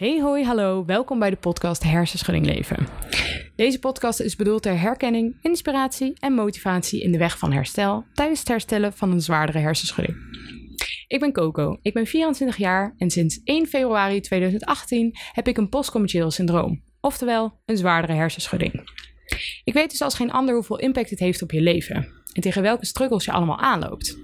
Hey 0.00 0.20
hoi, 0.20 0.44
hallo, 0.44 0.84
welkom 0.84 1.18
bij 1.18 1.30
de 1.30 1.36
podcast 1.36 1.82
Hersenschudding 1.82 2.46
Leven. 2.46 2.86
Deze 3.56 3.78
podcast 3.78 4.20
is 4.20 4.36
bedoeld 4.36 4.62
ter 4.62 4.80
herkenning, 4.80 5.36
inspiratie 5.42 6.12
en 6.18 6.32
motivatie 6.32 7.02
in 7.02 7.12
de 7.12 7.18
weg 7.18 7.38
van 7.38 7.52
herstel 7.52 8.04
tijdens 8.14 8.38
het 8.38 8.48
herstellen 8.48 8.92
van 8.92 9.12
een 9.12 9.20
zwaardere 9.20 9.58
hersenschudding. 9.58 10.16
Ik 11.06 11.20
ben 11.20 11.32
Coco, 11.32 11.78
ik 11.82 11.92
ben 11.92 12.06
24 12.06 12.56
jaar 12.56 12.94
en 12.98 13.10
sinds 13.10 13.40
1 13.44 13.66
februari 13.66 14.20
2018 14.20 15.16
heb 15.32 15.48
ik 15.48 15.56
een 15.56 15.68
postcommercieel 15.68 16.30
syndroom, 16.30 16.82
oftewel 17.00 17.60
een 17.66 17.76
zwaardere 17.76 18.12
hersenschudding. 18.12 18.72
Ik 19.64 19.72
weet 19.72 19.90
dus 19.90 20.02
als 20.02 20.14
geen 20.14 20.32
ander 20.32 20.54
hoeveel 20.54 20.78
impact 20.78 21.10
het 21.10 21.18
heeft 21.18 21.42
op 21.42 21.50
je 21.50 21.60
leven 21.60 22.08
en 22.32 22.42
tegen 22.42 22.62
welke 22.62 22.86
struggles 22.86 23.24
je 23.24 23.32
allemaal 23.32 23.58
aanloopt. 23.58 24.18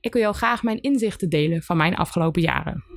Ik 0.00 0.12
wil 0.12 0.22
jou 0.22 0.34
graag 0.34 0.62
mijn 0.62 0.80
inzichten 0.80 1.28
delen 1.28 1.62
van 1.62 1.76
mijn 1.76 1.96
afgelopen 1.96 2.42
jaren. 2.42 2.95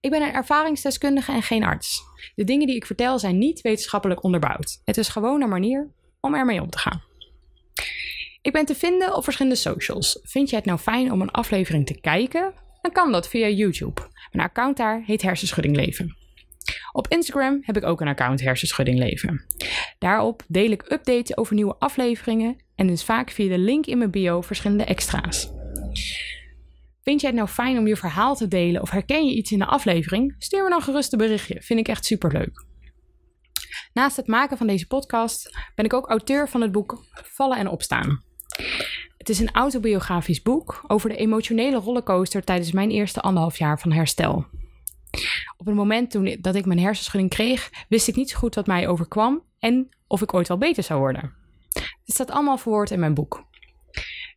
Ik 0.00 0.10
ben 0.10 0.22
een 0.22 0.32
ervaringsdeskundige 0.32 1.32
en 1.32 1.42
geen 1.42 1.64
arts. 1.64 2.02
De 2.34 2.44
dingen 2.44 2.66
die 2.66 2.76
ik 2.76 2.86
vertel 2.86 3.18
zijn 3.18 3.38
niet 3.38 3.60
wetenschappelijk 3.60 4.22
onderbouwd. 4.22 4.80
Het 4.84 4.96
is 4.96 5.08
gewoon 5.08 5.42
een 5.42 5.48
manier 5.48 5.90
om 6.20 6.34
ermee 6.34 6.62
om 6.62 6.70
te 6.70 6.78
gaan. 6.78 7.02
Ik 8.42 8.52
ben 8.52 8.64
te 8.64 8.74
vinden 8.74 9.16
op 9.16 9.24
verschillende 9.24 9.58
socials. 9.58 10.18
Vind 10.22 10.50
je 10.50 10.56
het 10.56 10.64
nou 10.64 10.78
fijn 10.78 11.12
om 11.12 11.20
een 11.20 11.30
aflevering 11.30 11.86
te 11.86 12.00
kijken? 12.00 12.54
Dan 12.80 12.92
kan 12.92 13.12
dat 13.12 13.28
via 13.28 13.48
YouTube. 13.48 14.00
Mijn 14.32 14.48
account 14.48 14.76
daar 14.76 15.02
heet 15.04 15.22
Hersenschudding 15.22 15.76
Leven. 15.76 16.16
Op 16.92 17.08
Instagram 17.08 17.58
heb 17.62 17.76
ik 17.76 17.84
ook 17.84 18.00
een 18.00 18.08
account 18.08 18.40
Hersenschudding 18.40 18.98
Leven. 18.98 19.46
Daarop 19.98 20.42
deel 20.48 20.70
ik 20.70 20.92
updates 20.92 21.36
over 21.36 21.54
nieuwe 21.54 21.76
afleveringen 21.78 22.56
en 22.74 22.86
dus 22.86 23.04
vaak 23.04 23.30
via 23.30 23.48
de 23.48 23.58
link 23.58 23.86
in 23.86 23.98
mijn 23.98 24.10
bio 24.10 24.40
verschillende 24.40 24.84
extra's. 24.84 25.50
Vind 27.08 27.20
jij 27.20 27.30
het 27.30 27.38
nou 27.38 27.50
fijn 27.50 27.78
om 27.78 27.86
je 27.86 27.96
verhaal 27.96 28.34
te 28.36 28.48
delen 28.48 28.82
of 28.82 28.90
herken 28.90 29.26
je 29.26 29.34
iets 29.34 29.52
in 29.52 29.58
de 29.58 29.66
aflevering? 29.66 30.34
Stuur 30.38 30.62
me 30.62 30.70
dan 30.70 30.82
gerust 30.82 31.12
een 31.12 31.18
berichtje. 31.18 31.62
Vind 31.62 31.80
ik 31.80 31.88
echt 31.88 32.04
superleuk. 32.04 32.64
Naast 33.92 34.16
het 34.16 34.26
maken 34.26 34.56
van 34.56 34.66
deze 34.66 34.86
podcast 34.86 35.58
ben 35.74 35.84
ik 35.84 35.92
ook 35.92 36.08
auteur 36.08 36.48
van 36.48 36.60
het 36.60 36.72
boek 36.72 37.04
Vallen 37.12 37.58
en 37.58 37.68
Opstaan. 37.68 38.22
Het 39.18 39.28
is 39.28 39.38
een 39.38 39.50
autobiografisch 39.52 40.42
boek 40.42 40.84
over 40.86 41.08
de 41.08 41.16
emotionele 41.16 41.76
rollercoaster 41.76 42.44
tijdens 42.44 42.72
mijn 42.72 42.90
eerste 42.90 43.20
anderhalf 43.20 43.58
jaar 43.58 43.80
van 43.80 43.92
herstel. 43.92 44.46
Op 45.56 45.66
het 45.66 45.74
moment 45.74 46.10
toen 46.10 46.36
dat 46.40 46.54
ik 46.54 46.66
mijn 46.66 46.78
hersenschudding 46.78 47.30
kreeg, 47.30 47.70
wist 47.88 48.08
ik 48.08 48.16
niet 48.16 48.30
zo 48.30 48.38
goed 48.38 48.54
wat 48.54 48.66
mij 48.66 48.88
overkwam 48.88 49.42
en 49.58 49.88
of 50.06 50.22
ik 50.22 50.34
ooit 50.34 50.48
wel 50.48 50.58
beter 50.58 50.82
zou 50.82 51.00
worden. 51.00 51.34
Het 51.72 52.14
staat 52.14 52.30
allemaal 52.30 52.58
verwoord 52.58 52.90
in 52.90 53.00
mijn 53.00 53.14
boek. 53.14 53.44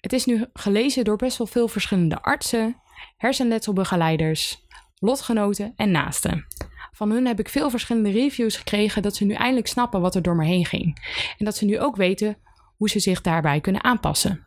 Het 0.02 0.14
is 0.14 0.25
nu 0.25 0.45
gelezen 0.53 1.03
door 1.03 1.16
best 1.16 1.38
wel 1.38 1.47
veel 1.47 1.67
verschillende 1.67 2.22
artsen, 2.22 2.75
hersenletselbegeleiders, 3.17 4.66
lotgenoten 5.00 5.73
en 5.75 5.92
naasten. 5.92 6.45
Van 6.92 7.11
hun 7.11 7.28
heb 7.28 7.39
ik 7.39 7.50
veel 7.50 7.69
verschillende 7.69 8.11
reviews 8.11 8.58
gekregen 8.58 9.02
dat 9.02 9.16
ze 9.16 9.25
nu 9.25 9.33
eindelijk 9.33 9.67
snappen 9.67 10.02
wat 10.02 10.16
er 10.16 10.22
door 10.22 10.36
me 10.36 10.45
heen 10.45 10.66
ging. 10.66 11.08
En 11.38 11.45
dat 11.45 11.55
ze 11.58 11.66
nu 11.66 11.80
ook 11.80 11.95
weten 11.95 12.38
hoe 12.77 12.89
ze 12.89 13.00
zich 13.00 13.22
daarbij 13.22 13.61
kunnen 13.61 13.83
aanpassen. 13.83 14.45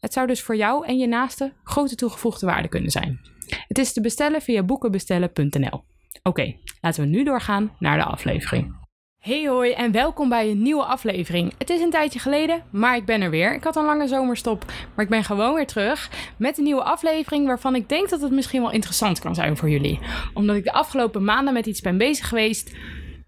Het 0.00 0.12
zou 0.12 0.26
dus 0.26 0.42
voor 0.42 0.56
jou 0.56 0.86
en 0.86 0.98
je 0.98 1.06
naasten 1.06 1.52
grote 1.64 1.94
toegevoegde 1.94 2.46
waarde 2.46 2.68
kunnen 2.68 2.90
zijn. 2.90 3.20
Het 3.68 3.78
is 3.78 3.92
te 3.92 4.00
bestellen 4.00 4.42
via 4.42 4.62
boekenbestellen.nl. 4.62 5.84
Oké, 6.22 6.56
laten 6.80 7.02
we 7.02 7.08
nu 7.08 7.24
doorgaan 7.24 7.76
naar 7.78 7.98
de 7.98 8.04
aflevering. 8.04 8.85
Hey 9.26 9.48
hoi 9.48 9.72
en 9.72 9.92
welkom 9.92 10.28
bij 10.28 10.50
een 10.50 10.62
nieuwe 10.62 10.84
aflevering. 10.84 11.52
Het 11.58 11.70
is 11.70 11.80
een 11.80 11.90
tijdje 11.90 12.18
geleden, 12.18 12.62
maar 12.70 12.96
ik 12.96 13.04
ben 13.04 13.20
er 13.20 13.30
weer. 13.30 13.54
Ik 13.54 13.64
had 13.64 13.76
een 13.76 13.84
lange 13.84 14.08
zomerstop, 14.08 14.64
maar 14.94 15.04
ik 15.04 15.10
ben 15.10 15.24
gewoon 15.24 15.54
weer 15.54 15.66
terug 15.66 16.10
met 16.36 16.58
een 16.58 16.64
nieuwe 16.64 16.82
aflevering 16.82 17.46
waarvan 17.46 17.74
ik 17.74 17.88
denk 17.88 18.08
dat 18.08 18.20
het 18.20 18.32
misschien 18.32 18.60
wel 18.60 18.70
interessant 18.72 19.18
kan 19.18 19.34
zijn 19.34 19.56
voor 19.56 19.70
jullie. 19.70 19.98
Omdat 20.34 20.56
ik 20.56 20.64
de 20.64 20.72
afgelopen 20.72 21.24
maanden 21.24 21.54
met 21.54 21.66
iets 21.66 21.80
ben 21.80 21.98
bezig 21.98 22.28
geweest 22.28 22.74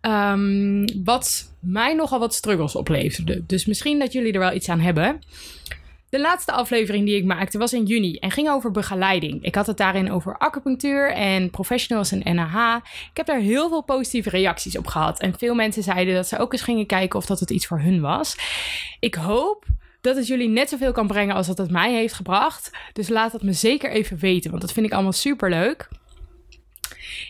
um, 0.03 1.05
wat 1.05 1.55
mij 1.61 1.95
nogal 1.95 2.19
wat 2.19 2.35
struggles 2.35 2.77
opleverde. 2.77 3.47
Dus 3.47 3.67
misschien 3.67 3.99
dat 3.99 4.13
jullie 4.13 4.33
er 4.33 4.39
wel 4.39 4.55
iets 4.55 4.69
aan 4.69 4.81
hebben. 4.81 5.19
De 6.11 6.20
laatste 6.20 6.52
aflevering 6.52 7.07
die 7.07 7.17
ik 7.17 7.24
maakte 7.24 7.58
was 7.58 7.73
in 7.73 7.85
juni 7.85 8.17
en 8.17 8.30
ging 8.30 8.48
over 8.48 8.70
begeleiding. 8.70 9.45
Ik 9.45 9.55
had 9.55 9.67
het 9.67 9.77
daarin 9.77 10.13
over 10.13 10.39
acupunctuur 10.39 11.13
en 11.13 11.51
professionals 11.51 12.13
en 12.13 12.35
NAH. 12.35 12.77
Ik 13.11 13.17
heb 13.17 13.27
daar 13.27 13.39
heel 13.39 13.69
veel 13.69 13.83
positieve 13.83 14.30
reacties 14.30 14.79
op 14.79 14.86
gehad. 14.86 15.20
En 15.20 15.39
veel 15.39 15.55
mensen 15.55 15.83
zeiden 15.83 16.14
dat 16.14 16.29
ze 16.29 16.39
ook 16.39 16.52
eens 16.52 16.63
gingen 16.63 16.86
kijken 16.86 17.19
of 17.19 17.27
dat 17.27 17.41
het 17.41 17.51
iets 17.51 17.67
voor 17.67 17.80
hun 17.80 18.01
was. 18.01 18.36
Ik 19.01 19.14
hoop 19.14 19.64
dat 20.01 20.17
het 20.17 20.27
jullie 20.27 20.48
net 20.48 20.69
zoveel 20.69 20.92
kan 20.92 21.07
brengen 21.07 21.35
als 21.35 21.46
dat 21.46 21.58
het 21.58 21.70
mij 21.70 21.92
heeft 21.92 22.14
gebracht. 22.14 22.70
Dus 22.92 23.08
laat 23.08 23.33
het 23.33 23.42
me 23.42 23.52
zeker 23.52 23.90
even 23.90 24.19
weten, 24.19 24.51
want 24.51 24.63
dat 24.63 24.73
vind 24.73 24.86
ik 24.86 24.92
allemaal 24.92 25.13
super 25.13 25.51
leuk 25.51 25.89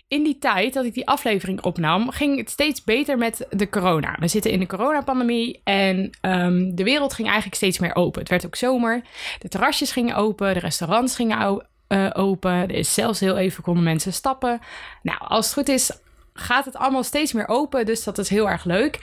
in 0.08 0.22
die 0.22 0.38
tijd 0.38 0.74
dat 0.74 0.84
ik 0.84 0.94
die 0.94 1.06
aflevering 1.06 1.62
opnam, 1.62 2.10
ging 2.10 2.38
het 2.38 2.50
steeds 2.50 2.84
beter 2.84 3.18
met 3.18 3.46
de 3.50 3.68
corona. 3.68 4.16
We 4.20 4.28
zitten 4.28 4.50
in 4.50 4.58
de 4.58 4.66
coronapandemie 4.66 5.60
en 5.64 6.10
um, 6.20 6.74
de 6.74 6.84
wereld 6.84 7.12
ging 7.14 7.26
eigenlijk 7.26 7.56
steeds 7.56 7.78
meer 7.78 7.94
open. 7.94 8.20
Het 8.20 8.30
werd 8.30 8.46
ook 8.46 8.56
zomer. 8.56 9.02
De 9.38 9.48
terrasjes 9.48 9.92
gingen 9.92 10.16
open, 10.16 10.54
de 10.54 10.60
restaurants 10.60 11.14
gingen 11.14 11.66
uh, 11.88 12.10
open. 12.12 12.52
Er 12.52 12.70
is 12.70 12.94
zelfs 12.94 13.20
heel 13.20 13.36
even 13.36 13.62
konden 13.62 13.84
mensen 13.84 14.12
stappen. 14.12 14.60
Nou, 15.02 15.18
als 15.20 15.44
het 15.44 15.54
goed 15.54 15.68
is, 15.68 15.90
gaat 16.32 16.64
het 16.64 16.76
allemaal 16.76 17.04
steeds 17.04 17.32
meer 17.32 17.48
open. 17.48 17.86
Dus 17.86 18.04
dat 18.04 18.18
is 18.18 18.28
heel 18.28 18.48
erg 18.48 18.64
leuk. 18.64 18.98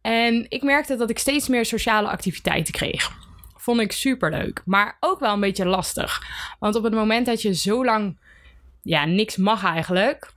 En 0.00 0.46
ik 0.48 0.62
merkte 0.62 0.96
dat 0.96 1.10
ik 1.10 1.18
steeds 1.18 1.48
meer 1.48 1.64
sociale 1.64 2.08
activiteiten 2.08 2.72
kreeg. 2.72 3.10
Vond 3.56 3.80
ik 3.80 3.92
super 3.92 4.30
leuk, 4.30 4.62
maar 4.64 4.96
ook 5.00 5.20
wel 5.20 5.32
een 5.32 5.40
beetje 5.40 5.66
lastig. 5.66 6.22
Want 6.58 6.74
op 6.74 6.82
het 6.82 6.94
moment 6.94 7.26
dat 7.26 7.42
je 7.42 7.54
zo 7.54 7.84
lang 7.84 8.18
ja, 8.82 9.04
niks 9.04 9.36
mag 9.36 9.64
eigenlijk. 9.64 10.30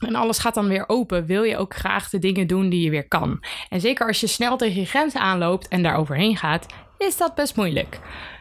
En 0.00 0.14
alles 0.14 0.38
gaat 0.38 0.54
dan 0.54 0.68
weer 0.68 0.84
open. 0.88 1.26
Wil 1.26 1.42
je 1.42 1.56
ook 1.56 1.74
graag 1.74 2.08
de 2.08 2.18
dingen 2.18 2.46
doen 2.46 2.68
die 2.68 2.82
je 2.82 2.90
weer 2.90 3.08
kan. 3.08 3.44
En 3.68 3.80
zeker 3.80 4.06
als 4.06 4.20
je 4.20 4.26
snel 4.26 4.56
tegen 4.56 4.80
je 4.80 4.86
grenzen 4.86 5.20
aanloopt 5.20 5.68
en 5.68 5.82
daar 5.82 5.96
overheen 5.96 6.36
gaat, 6.36 6.66
is 6.98 7.16
dat 7.16 7.34
best 7.34 7.56
moeilijk. 7.56 7.98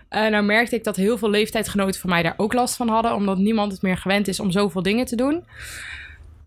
Uh, 0.09 0.27
nou 0.27 0.43
merkte 0.43 0.75
ik 0.75 0.83
dat 0.83 0.95
heel 0.95 1.17
veel 1.17 1.29
leeftijdsgenoten 1.29 1.99
van 1.99 2.09
mij 2.09 2.23
daar 2.23 2.33
ook 2.37 2.53
last 2.53 2.75
van 2.75 2.87
hadden, 2.87 3.15
omdat 3.15 3.37
niemand 3.37 3.71
het 3.71 3.81
meer 3.81 3.97
gewend 3.97 4.27
is 4.27 4.39
om 4.39 4.51
zoveel 4.51 4.81
dingen 4.81 5.05
te 5.05 5.15
doen. 5.15 5.45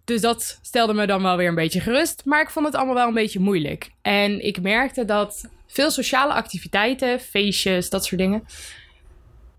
Dus 0.04 0.20
dat 0.20 0.58
stelde 0.62 0.94
me 0.94 1.06
dan 1.06 1.22
wel 1.22 1.36
weer 1.36 1.48
een 1.48 1.54
beetje 1.54 1.80
gerust. 1.80 2.22
Maar 2.24 2.40
ik 2.40 2.50
vond 2.50 2.66
het 2.66 2.74
allemaal 2.74 2.94
wel 2.94 3.08
een 3.08 3.14
beetje 3.14 3.40
moeilijk. 3.40 3.90
En 4.02 4.44
ik 4.44 4.60
merkte 4.60 5.04
dat 5.04 5.48
veel 5.66 5.90
sociale 5.90 6.32
activiteiten, 6.32 7.20
feestjes, 7.20 7.90
dat 7.90 8.04
soort 8.04 8.20
dingen, 8.20 8.44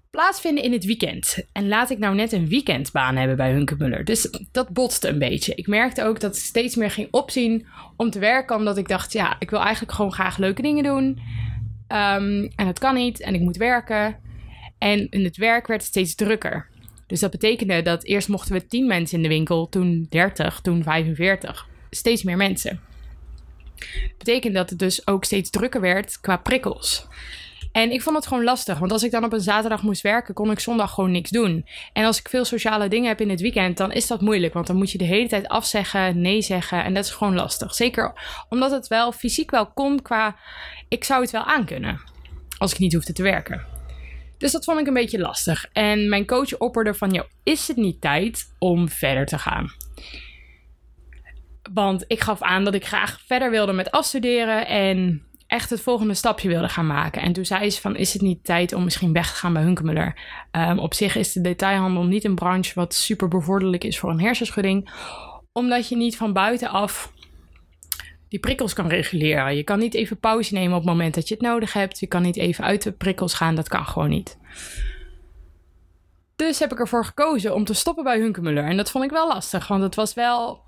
plaatsvinden 0.09 0.63
in 0.63 0.71
het 0.71 0.85
weekend. 0.85 1.37
En 1.51 1.67
laat 1.67 1.89
ik 1.89 1.97
nou 1.97 2.15
net 2.15 2.31
een 2.31 2.47
weekendbaan 2.47 3.15
hebben 3.15 3.37
bij 3.37 3.51
Hunkemuller. 3.51 4.05
Dus 4.05 4.29
dat 4.51 4.69
botste 4.69 5.07
een 5.07 5.19
beetje. 5.19 5.55
Ik 5.55 5.67
merkte 5.67 6.03
ook 6.03 6.19
dat 6.19 6.35
ik 6.35 6.41
steeds 6.41 6.75
meer 6.75 6.91
ging 6.91 7.07
opzien 7.11 7.67
om 7.95 8.09
te 8.09 8.19
werken. 8.19 8.55
Omdat 8.55 8.77
ik 8.77 8.87
dacht, 8.87 9.13
ja, 9.13 9.35
ik 9.39 9.49
wil 9.49 9.59
eigenlijk 9.59 9.93
gewoon 9.93 10.13
graag 10.13 10.37
leuke 10.37 10.61
dingen 10.61 10.83
doen. 10.83 11.05
Um, 11.87 12.51
en 12.55 12.65
dat 12.65 12.79
kan 12.79 12.95
niet. 12.95 13.19
En 13.19 13.33
ik 13.33 13.41
moet 13.41 13.57
werken. 13.57 14.17
En 14.77 15.09
in 15.09 15.23
het 15.23 15.37
werk 15.37 15.67
werd 15.67 15.81
het 15.81 15.89
steeds 15.89 16.15
drukker. 16.15 16.67
Dus 17.07 17.19
dat 17.19 17.31
betekende 17.31 17.81
dat 17.81 18.03
eerst 18.03 18.27
mochten 18.27 18.53
we 18.53 18.65
10 18.65 18.87
mensen 18.87 19.17
in 19.17 19.23
de 19.23 19.29
winkel, 19.29 19.69
toen 19.69 20.05
30, 20.09 20.59
toen 20.59 20.83
45. 20.83 21.67
Steeds 21.89 22.23
meer 22.23 22.37
mensen. 22.37 22.79
Dat 23.79 24.17
betekende 24.17 24.57
dat 24.57 24.69
het 24.69 24.79
dus 24.79 25.07
ook 25.07 25.23
steeds 25.23 25.49
drukker 25.49 25.81
werd 25.81 26.19
qua 26.19 26.37
prikkels. 26.37 27.07
En 27.71 27.91
ik 27.91 28.01
vond 28.01 28.15
het 28.15 28.27
gewoon 28.27 28.43
lastig, 28.43 28.79
want 28.79 28.91
als 28.91 29.03
ik 29.03 29.11
dan 29.11 29.23
op 29.23 29.33
een 29.33 29.41
zaterdag 29.41 29.83
moest 29.83 30.01
werken, 30.01 30.33
kon 30.33 30.51
ik 30.51 30.59
zondag 30.59 30.93
gewoon 30.93 31.11
niks 31.11 31.29
doen. 31.29 31.65
En 31.93 32.05
als 32.05 32.19
ik 32.19 32.29
veel 32.29 32.45
sociale 32.45 32.87
dingen 32.87 33.07
heb 33.07 33.21
in 33.21 33.29
het 33.29 33.41
weekend, 33.41 33.77
dan 33.77 33.91
is 33.91 34.07
dat 34.07 34.21
moeilijk, 34.21 34.53
want 34.53 34.67
dan 34.67 34.75
moet 34.75 34.91
je 34.91 34.97
de 34.97 35.03
hele 35.03 35.27
tijd 35.27 35.47
afzeggen, 35.47 36.21
nee 36.21 36.41
zeggen 36.41 36.83
en 36.83 36.93
dat 36.93 37.05
is 37.05 37.11
gewoon 37.11 37.35
lastig. 37.35 37.75
Zeker 37.75 38.13
omdat 38.49 38.71
het 38.71 38.87
wel 38.87 39.11
fysiek 39.11 39.51
wel 39.51 39.71
kon 39.71 40.01
qua, 40.01 40.35
ik 40.87 41.03
zou 41.03 41.21
het 41.21 41.31
wel 41.31 41.43
aankunnen, 41.43 42.01
als 42.57 42.71
ik 42.71 42.79
niet 42.79 42.93
hoefde 42.93 43.13
te 43.13 43.23
werken. 43.23 43.65
Dus 44.37 44.51
dat 44.51 44.63
vond 44.63 44.79
ik 44.79 44.87
een 44.87 44.93
beetje 44.93 45.19
lastig. 45.19 45.65
En 45.73 46.09
mijn 46.09 46.25
coach 46.25 46.57
opperde 46.57 46.93
van, 46.93 47.11
joh, 47.11 47.25
is 47.43 47.67
het 47.67 47.77
niet 47.77 48.01
tijd 48.01 48.55
om 48.59 48.89
verder 48.89 49.25
te 49.25 49.37
gaan? 49.37 49.71
Want 51.73 52.03
ik 52.07 52.21
gaf 52.21 52.41
aan 52.41 52.63
dat 52.63 52.73
ik 52.73 52.85
graag 52.85 53.21
verder 53.25 53.49
wilde 53.49 53.73
met 53.73 53.91
afstuderen 53.91 54.67
en 54.67 55.23
echt 55.49 55.69
het 55.69 55.81
volgende 55.81 56.13
stapje 56.13 56.47
wilde 56.47 56.69
gaan 56.69 56.87
maken. 56.87 57.21
En 57.21 57.33
toen 57.33 57.45
zei 57.45 57.69
ze 57.69 57.81
van, 57.81 57.95
is 57.95 58.13
het 58.13 58.21
niet 58.21 58.43
tijd 58.43 58.73
om 58.73 58.83
misschien 58.83 59.13
weg 59.13 59.31
te 59.31 59.37
gaan 59.37 59.53
bij 59.53 59.61
Hunkemuller? 59.61 60.19
Um, 60.51 60.79
op 60.79 60.93
zich 60.93 61.15
is 61.15 61.33
de 61.33 61.41
detailhandel 61.41 62.03
niet 62.03 62.23
een 62.23 62.35
branche 62.35 62.71
wat 62.75 62.93
super 62.93 63.27
bevorderlijk 63.27 63.83
is 63.83 63.99
voor 63.99 64.09
een 64.09 64.19
hersenschudding. 64.19 64.89
Omdat 65.51 65.89
je 65.89 65.95
niet 65.95 66.17
van 66.17 66.33
buitenaf 66.33 67.11
die 68.27 68.39
prikkels 68.39 68.73
kan 68.73 68.87
reguleren. 68.87 69.55
Je 69.55 69.63
kan 69.63 69.79
niet 69.79 69.93
even 69.93 70.19
pauze 70.19 70.53
nemen 70.53 70.77
op 70.77 70.81
het 70.81 70.91
moment 70.91 71.13
dat 71.13 71.27
je 71.27 71.33
het 71.33 71.43
nodig 71.43 71.73
hebt. 71.73 71.99
Je 71.99 72.07
kan 72.07 72.21
niet 72.21 72.37
even 72.37 72.63
uit 72.63 72.83
de 72.83 72.91
prikkels 72.91 73.33
gaan, 73.33 73.55
dat 73.55 73.67
kan 73.67 73.85
gewoon 73.85 74.09
niet. 74.09 74.37
Dus 76.35 76.59
heb 76.59 76.71
ik 76.71 76.79
ervoor 76.79 77.05
gekozen 77.05 77.55
om 77.55 77.65
te 77.65 77.73
stoppen 77.73 78.03
bij 78.03 78.19
Hunkemuller. 78.19 78.63
En 78.63 78.77
dat 78.77 78.91
vond 78.91 79.03
ik 79.03 79.11
wel 79.11 79.27
lastig, 79.27 79.67
want 79.67 79.83
het 79.83 79.95
was 79.95 80.13
wel 80.13 80.61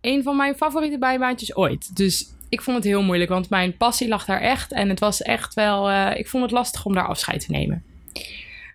een 0.00 0.22
van 0.22 0.36
mijn 0.36 0.54
favoriete 0.54 0.98
bijbaantjes 0.98 1.56
ooit. 1.56 1.96
Dus 1.96 2.38
ik 2.50 2.62
vond 2.62 2.76
het 2.76 2.86
heel 2.86 3.02
moeilijk, 3.02 3.30
want 3.30 3.50
mijn 3.50 3.76
passie 3.76 4.08
lag 4.08 4.24
daar 4.24 4.40
echt. 4.40 4.72
En 4.72 4.88
het 4.88 5.00
was 5.00 5.22
echt 5.22 5.54
wel. 5.54 5.90
Uh, 5.90 6.10
ik 6.16 6.28
vond 6.28 6.42
het 6.42 6.52
lastig 6.52 6.84
om 6.84 6.94
daar 6.94 7.06
afscheid 7.06 7.44
te 7.44 7.50
nemen. 7.50 7.84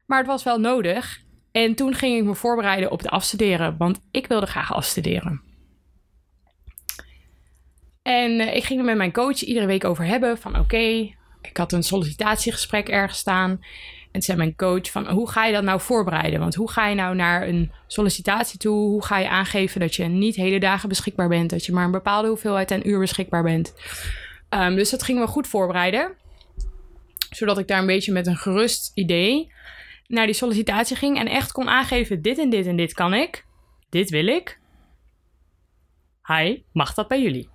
Maar 0.05 0.17
het 0.17 0.27
was 0.27 0.43
wel 0.43 0.59
nodig. 0.59 1.23
En 1.51 1.75
toen 1.75 1.93
ging 1.93 2.17
ik 2.17 2.23
me 2.23 2.35
voorbereiden 2.35 2.91
op 2.91 2.99
het 2.99 3.09
afstuderen, 3.09 3.77
want 3.77 3.99
ik 4.11 4.27
wilde 4.27 4.45
graag 4.45 4.73
afstuderen. 4.73 5.41
En 8.01 8.39
eh, 8.39 8.55
ik 8.55 8.63
ging 8.63 8.79
er 8.79 8.85
met 8.85 8.97
mijn 8.97 9.11
coach 9.11 9.41
iedere 9.41 9.65
week 9.65 9.83
over 9.83 10.05
hebben 10.05 10.37
van 10.37 10.59
oké, 10.59 11.13
ik 11.41 11.57
had 11.57 11.71
een 11.71 11.83
sollicitatiegesprek 11.83 12.89
ergens 12.89 13.19
staan. 13.19 13.59
En 14.15 14.21
zei 14.21 14.37
mijn 14.37 14.55
coach 14.55 14.91
van 14.91 15.07
hoe 15.07 15.29
ga 15.29 15.45
je 15.45 15.53
dat 15.53 15.63
nou 15.63 15.81
voorbereiden? 15.81 16.39
Want 16.39 16.55
hoe 16.55 16.71
ga 16.71 16.87
je 16.87 16.95
nou 16.95 17.15
naar 17.15 17.47
een 17.47 17.71
sollicitatie 17.87 18.59
toe? 18.59 18.89
Hoe 18.89 19.05
ga 19.05 19.17
je 19.17 19.29
aangeven 19.29 19.79
dat 19.79 19.95
je 19.95 20.03
niet 20.03 20.35
hele 20.35 20.59
dagen 20.59 20.89
beschikbaar 20.89 21.27
bent? 21.27 21.49
Dat 21.49 21.65
je 21.65 21.71
maar 21.71 21.85
een 21.85 21.91
bepaalde 21.91 22.27
hoeveelheid 22.27 22.71
aan 22.71 22.81
uur 22.83 22.99
beschikbaar 22.99 23.43
bent? 23.43 23.73
Ehm, 24.49 24.75
dus 24.75 24.89
dat 24.89 25.03
gingen 25.03 25.21
we 25.21 25.27
goed 25.27 25.47
voorbereiden. 25.47 26.11
Zodat 27.29 27.57
ik 27.57 27.67
daar 27.67 27.79
een 27.79 27.85
beetje 27.85 28.11
met 28.11 28.27
een 28.27 28.37
gerust 28.37 28.91
idee 28.93 29.51
naar 30.07 30.25
die 30.25 30.35
sollicitatie 30.35 30.95
ging. 30.95 31.19
En 31.19 31.27
echt 31.27 31.51
kon 31.51 31.69
aangeven 31.69 32.21
dit 32.21 32.37
en 32.37 32.49
dit 32.49 32.65
en 32.65 32.75
dit 32.75 32.93
kan 32.93 33.13
ik. 33.13 33.45
Dit 33.89 34.09
wil 34.09 34.27
ik. 34.27 34.59
Hi, 36.27 36.61
mag 36.71 36.93
dat 36.93 37.07
bij 37.07 37.21
jullie? 37.21 37.49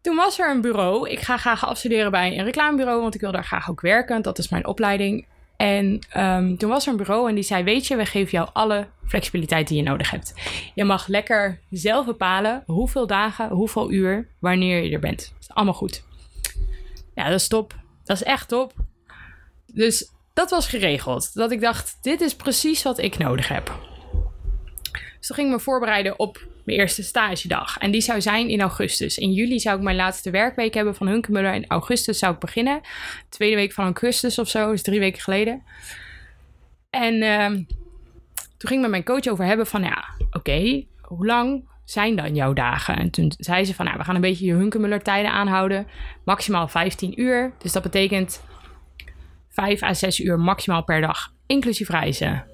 Toen 0.00 0.16
was 0.16 0.38
er 0.38 0.50
een 0.50 0.60
bureau. 0.60 1.08
Ik 1.08 1.20
ga 1.20 1.36
graag 1.36 1.66
afstuderen 1.66 2.10
bij 2.10 2.38
een 2.38 2.44
reclamebureau, 2.44 3.00
want 3.00 3.14
ik 3.14 3.20
wil 3.20 3.32
daar 3.32 3.44
graag 3.44 3.70
ook 3.70 3.80
werken. 3.80 4.22
Dat 4.22 4.38
is 4.38 4.48
mijn 4.48 4.66
opleiding. 4.66 5.30
En 5.62 5.98
um, 6.16 6.56
toen 6.56 6.70
was 6.70 6.86
er 6.86 6.90
een 6.90 6.96
bureau 6.96 7.28
en 7.28 7.34
die 7.34 7.44
zei: 7.44 7.64
Weet 7.64 7.86
je, 7.86 7.96
we 7.96 8.06
geven 8.06 8.30
jou 8.30 8.48
alle 8.52 8.86
flexibiliteit 9.06 9.68
die 9.68 9.76
je 9.76 9.82
nodig 9.82 10.10
hebt. 10.10 10.34
Je 10.74 10.84
mag 10.84 11.06
lekker 11.06 11.60
zelf 11.70 12.06
bepalen 12.06 12.62
hoeveel 12.66 13.06
dagen, 13.06 13.48
hoeveel 13.48 13.92
uur, 13.92 14.28
wanneer 14.38 14.82
je 14.82 14.90
er 14.90 15.00
bent. 15.00 15.18
Dat 15.18 15.40
is 15.40 15.50
allemaal 15.50 15.74
goed. 15.74 16.04
Ja, 17.14 17.24
dat 17.24 17.40
is 17.40 17.48
top. 17.48 17.74
Dat 18.04 18.16
is 18.16 18.22
echt 18.22 18.48
top. 18.48 18.72
Dus 19.66 20.10
dat 20.32 20.50
was 20.50 20.68
geregeld. 20.68 21.34
Dat 21.34 21.50
ik 21.50 21.60
dacht: 21.60 21.98
Dit 22.00 22.20
is 22.20 22.34
precies 22.34 22.82
wat 22.82 22.98
ik 22.98 23.18
nodig 23.18 23.48
heb. 23.48 23.78
Dus 24.92 25.26
toen 25.26 25.36
ging 25.36 25.48
ik 25.48 25.54
me 25.54 25.60
voorbereiden 25.60 26.18
op 26.18 26.46
mijn 26.64 26.78
eerste 26.78 27.02
stagedag. 27.02 27.78
En 27.78 27.90
die 27.90 28.00
zou 28.00 28.20
zijn 28.20 28.48
in 28.48 28.60
augustus. 28.60 29.18
In 29.18 29.32
juli 29.32 29.60
zou 29.60 29.76
ik 29.76 29.82
mijn 29.82 29.96
laatste 29.96 30.30
werkweek 30.30 30.74
hebben 30.74 30.94
van 30.94 31.06
Hunkemuller. 31.06 31.54
In 31.54 31.66
augustus 31.68 32.18
zou 32.18 32.34
ik 32.34 32.40
beginnen. 32.40 32.80
Tweede 33.28 33.56
week 33.56 33.72
van 33.72 33.84
augustus 33.84 34.38
of 34.38 34.48
zo, 34.48 34.70
is 34.70 34.82
drie 34.82 35.00
weken 35.00 35.22
geleden. 35.22 35.62
En 36.90 37.14
uh, 37.14 37.46
toen 38.62 38.68
ging 38.68 38.74
ik 38.74 38.80
met 38.80 38.90
mijn 38.90 39.04
coach 39.04 39.26
over 39.26 39.44
hebben 39.44 39.66
van, 39.66 39.82
ja, 39.82 40.04
oké, 40.30 40.84
hoe 41.00 41.26
lang 41.26 41.68
zijn 41.84 42.16
dan 42.16 42.34
jouw 42.34 42.52
dagen? 42.52 42.96
En 42.96 43.10
toen 43.10 43.32
zei 43.38 43.64
ze 43.64 43.74
van, 43.74 43.84
nou, 43.84 43.98
we 43.98 44.04
gaan 44.04 44.14
een 44.14 44.20
beetje 44.20 44.46
je 44.46 44.52
Hunkemuller 44.52 45.02
tijden 45.02 45.30
aanhouden. 45.30 45.86
Maximaal 46.24 46.68
15 46.68 47.20
uur. 47.20 47.52
Dus 47.58 47.72
dat 47.72 47.82
betekent 47.82 48.42
5 49.48 49.82
à 49.82 49.94
6 49.94 50.20
uur 50.20 50.38
maximaal 50.38 50.84
per 50.84 51.00
dag, 51.00 51.32
inclusief 51.46 51.88
reizen. 51.88 52.51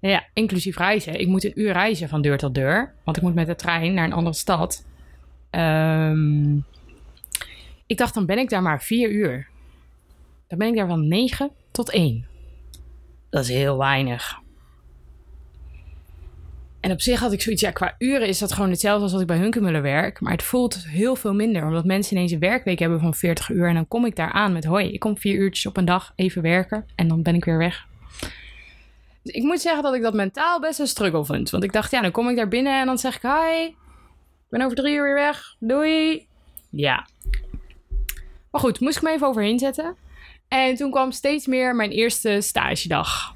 Ja, 0.00 0.26
inclusief 0.32 0.76
reizen. 0.76 1.20
Ik 1.20 1.26
moet 1.26 1.44
een 1.44 1.60
uur 1.60 1.72
reizen 1.72 2.08
van 2.08 2.22
deur 2.22 2.38
tot 2.38 2.54
deur. 2.54 2.94
Want 3.04 3.16
ik 3.16 3.22
moet 3.22 3.34
met 3.34 3.46
de 3.46 3.54
trein 3.54 3.94
naar 3.94 4.04
een 4.04 4.12
andere 4.12 4.36
stad. 4.36 4.86
Um, 5.50 6.64
ik 7.86 7.96
dacht, 7.96 8.14
dan 8.14 8.26
ben 8.26 8.38
ik 8.38 8.48
daar 8.48 8.62
maar 8.62 8.82
vier 8.82 9.10
uur. 9.10 9.46
Dan 10.46 10.58
ben 10.58 10.68
ik 10.68 10.76
daar 10.76 10.86
van 10.86 11.08
negen 11.08 11.50
tot 11.70 11.90
één. 11.90 12.26
Dat 13.30 13.42
is 13.42 13.48
heel 13.48 13.78
weinig. 13.78 14.40
En 16.80 16.90
op 16.90 17.00
zich 17.00 17.20
had 17.20 17.32
ik 17.32 17.40
zoiets, 17.40 17.62
ja, 17.62 17.70
qua 17.70 17.94
uren 17.98 18.28
is 18.28 18.38
dat 18.38 18.52
gewoon 18.52 18.70
hetzelfde 18.70 19.02
als 19.02 19.12
wat 19.12 19.20
ik 19.20 19.26
bij 19.26 19.36
Hunkemuller 19.38 19.82
werk. 19.82 20.20
Maar 20.20 20.32
het 20.32 20.42
voelt 20.42 20.86
heel 20.88 21.16
veel 21.16 21.34
minder, 21.34 21.66
omdat 21.66 21.84
mensen 21.84 22.16
ineens 22.16 22.32
een 22.32 22.38
werkweek 22.38 22.78
hebben 22.78 23.00
van 23.00 23.14
40 23.14 23.48
uur. 23.48 23.68
En 23.68 23.74
dan 23.74 23.88
kom 23.88 24.06
ik 24.06 24.16
daar 24.16 24.32
aan 24.32 24.52
met, 24.52 24.64
hoi, 24.64 24.88
ik 24.92 25.00
kom 25.00 25.18
vier 25.18 25.34
uurtjes 25.34 25.66
op 25.66 25.76
een 25.76 25.84
dag 25.84 26.12
even 26.16 26.42
werken. 26.42 26.86
En 26.94 27.08
dan 27.08 27.22
ben 27.22 27.34
ik 27.34 27.44
weer 27.44 27.58
weg 27.58 27.86
ik 29.28 29.42
moet 29.42 29.60
zeggen 29.60 29.82
dat 29.82 29.94
ik 29.94 30.02
dat 30.02 30.14
mentaal 30.14 30.60
best 30.60 30.78
een 30.78 30.86
struggle 30.86 31.24
vind. 31.24 31.50
Want 31.50 31.64
ik 31.64 31.72
dacht, 31.72 31.90
ja, 31.90 32.00
dan 32.00 32.10
kom 32.10 32.28
ik 32.28 32.36
daar 32.36 32.48
binnen 32.48 32.80
en 32.80 32.86
dan 32.86 32.98
zeg 32.98 33.16
ik: 33.16 33.22
Hi, 33.22 33.62
ik 33.62 33.74
ben 34.48 34.62
over 34.62 34.76
drie 34.76 34.94
uur 34.94 35.02
weer 35.02 35.14
weg. 35.14 35.56
Doei. 35.58 36.26
Ja. 36.70 37.06
Maar 38.50 38.60
goed, 38.60 38.80
moest 38.80 38.96
ik 38.96 39.02
me 39.02 39.10
even 39.10 39.26
overheen 39.26 39.58
zetten. 39.58 39.96
En 40.48 40.74
toen 40.74 40.90
kwam 40.90 41.12
steeds 41.12 41.46
meer 41.46 41.76
mijn 41.76 41.90
eerste 41.90 42.40
stagedag 42.40 43.34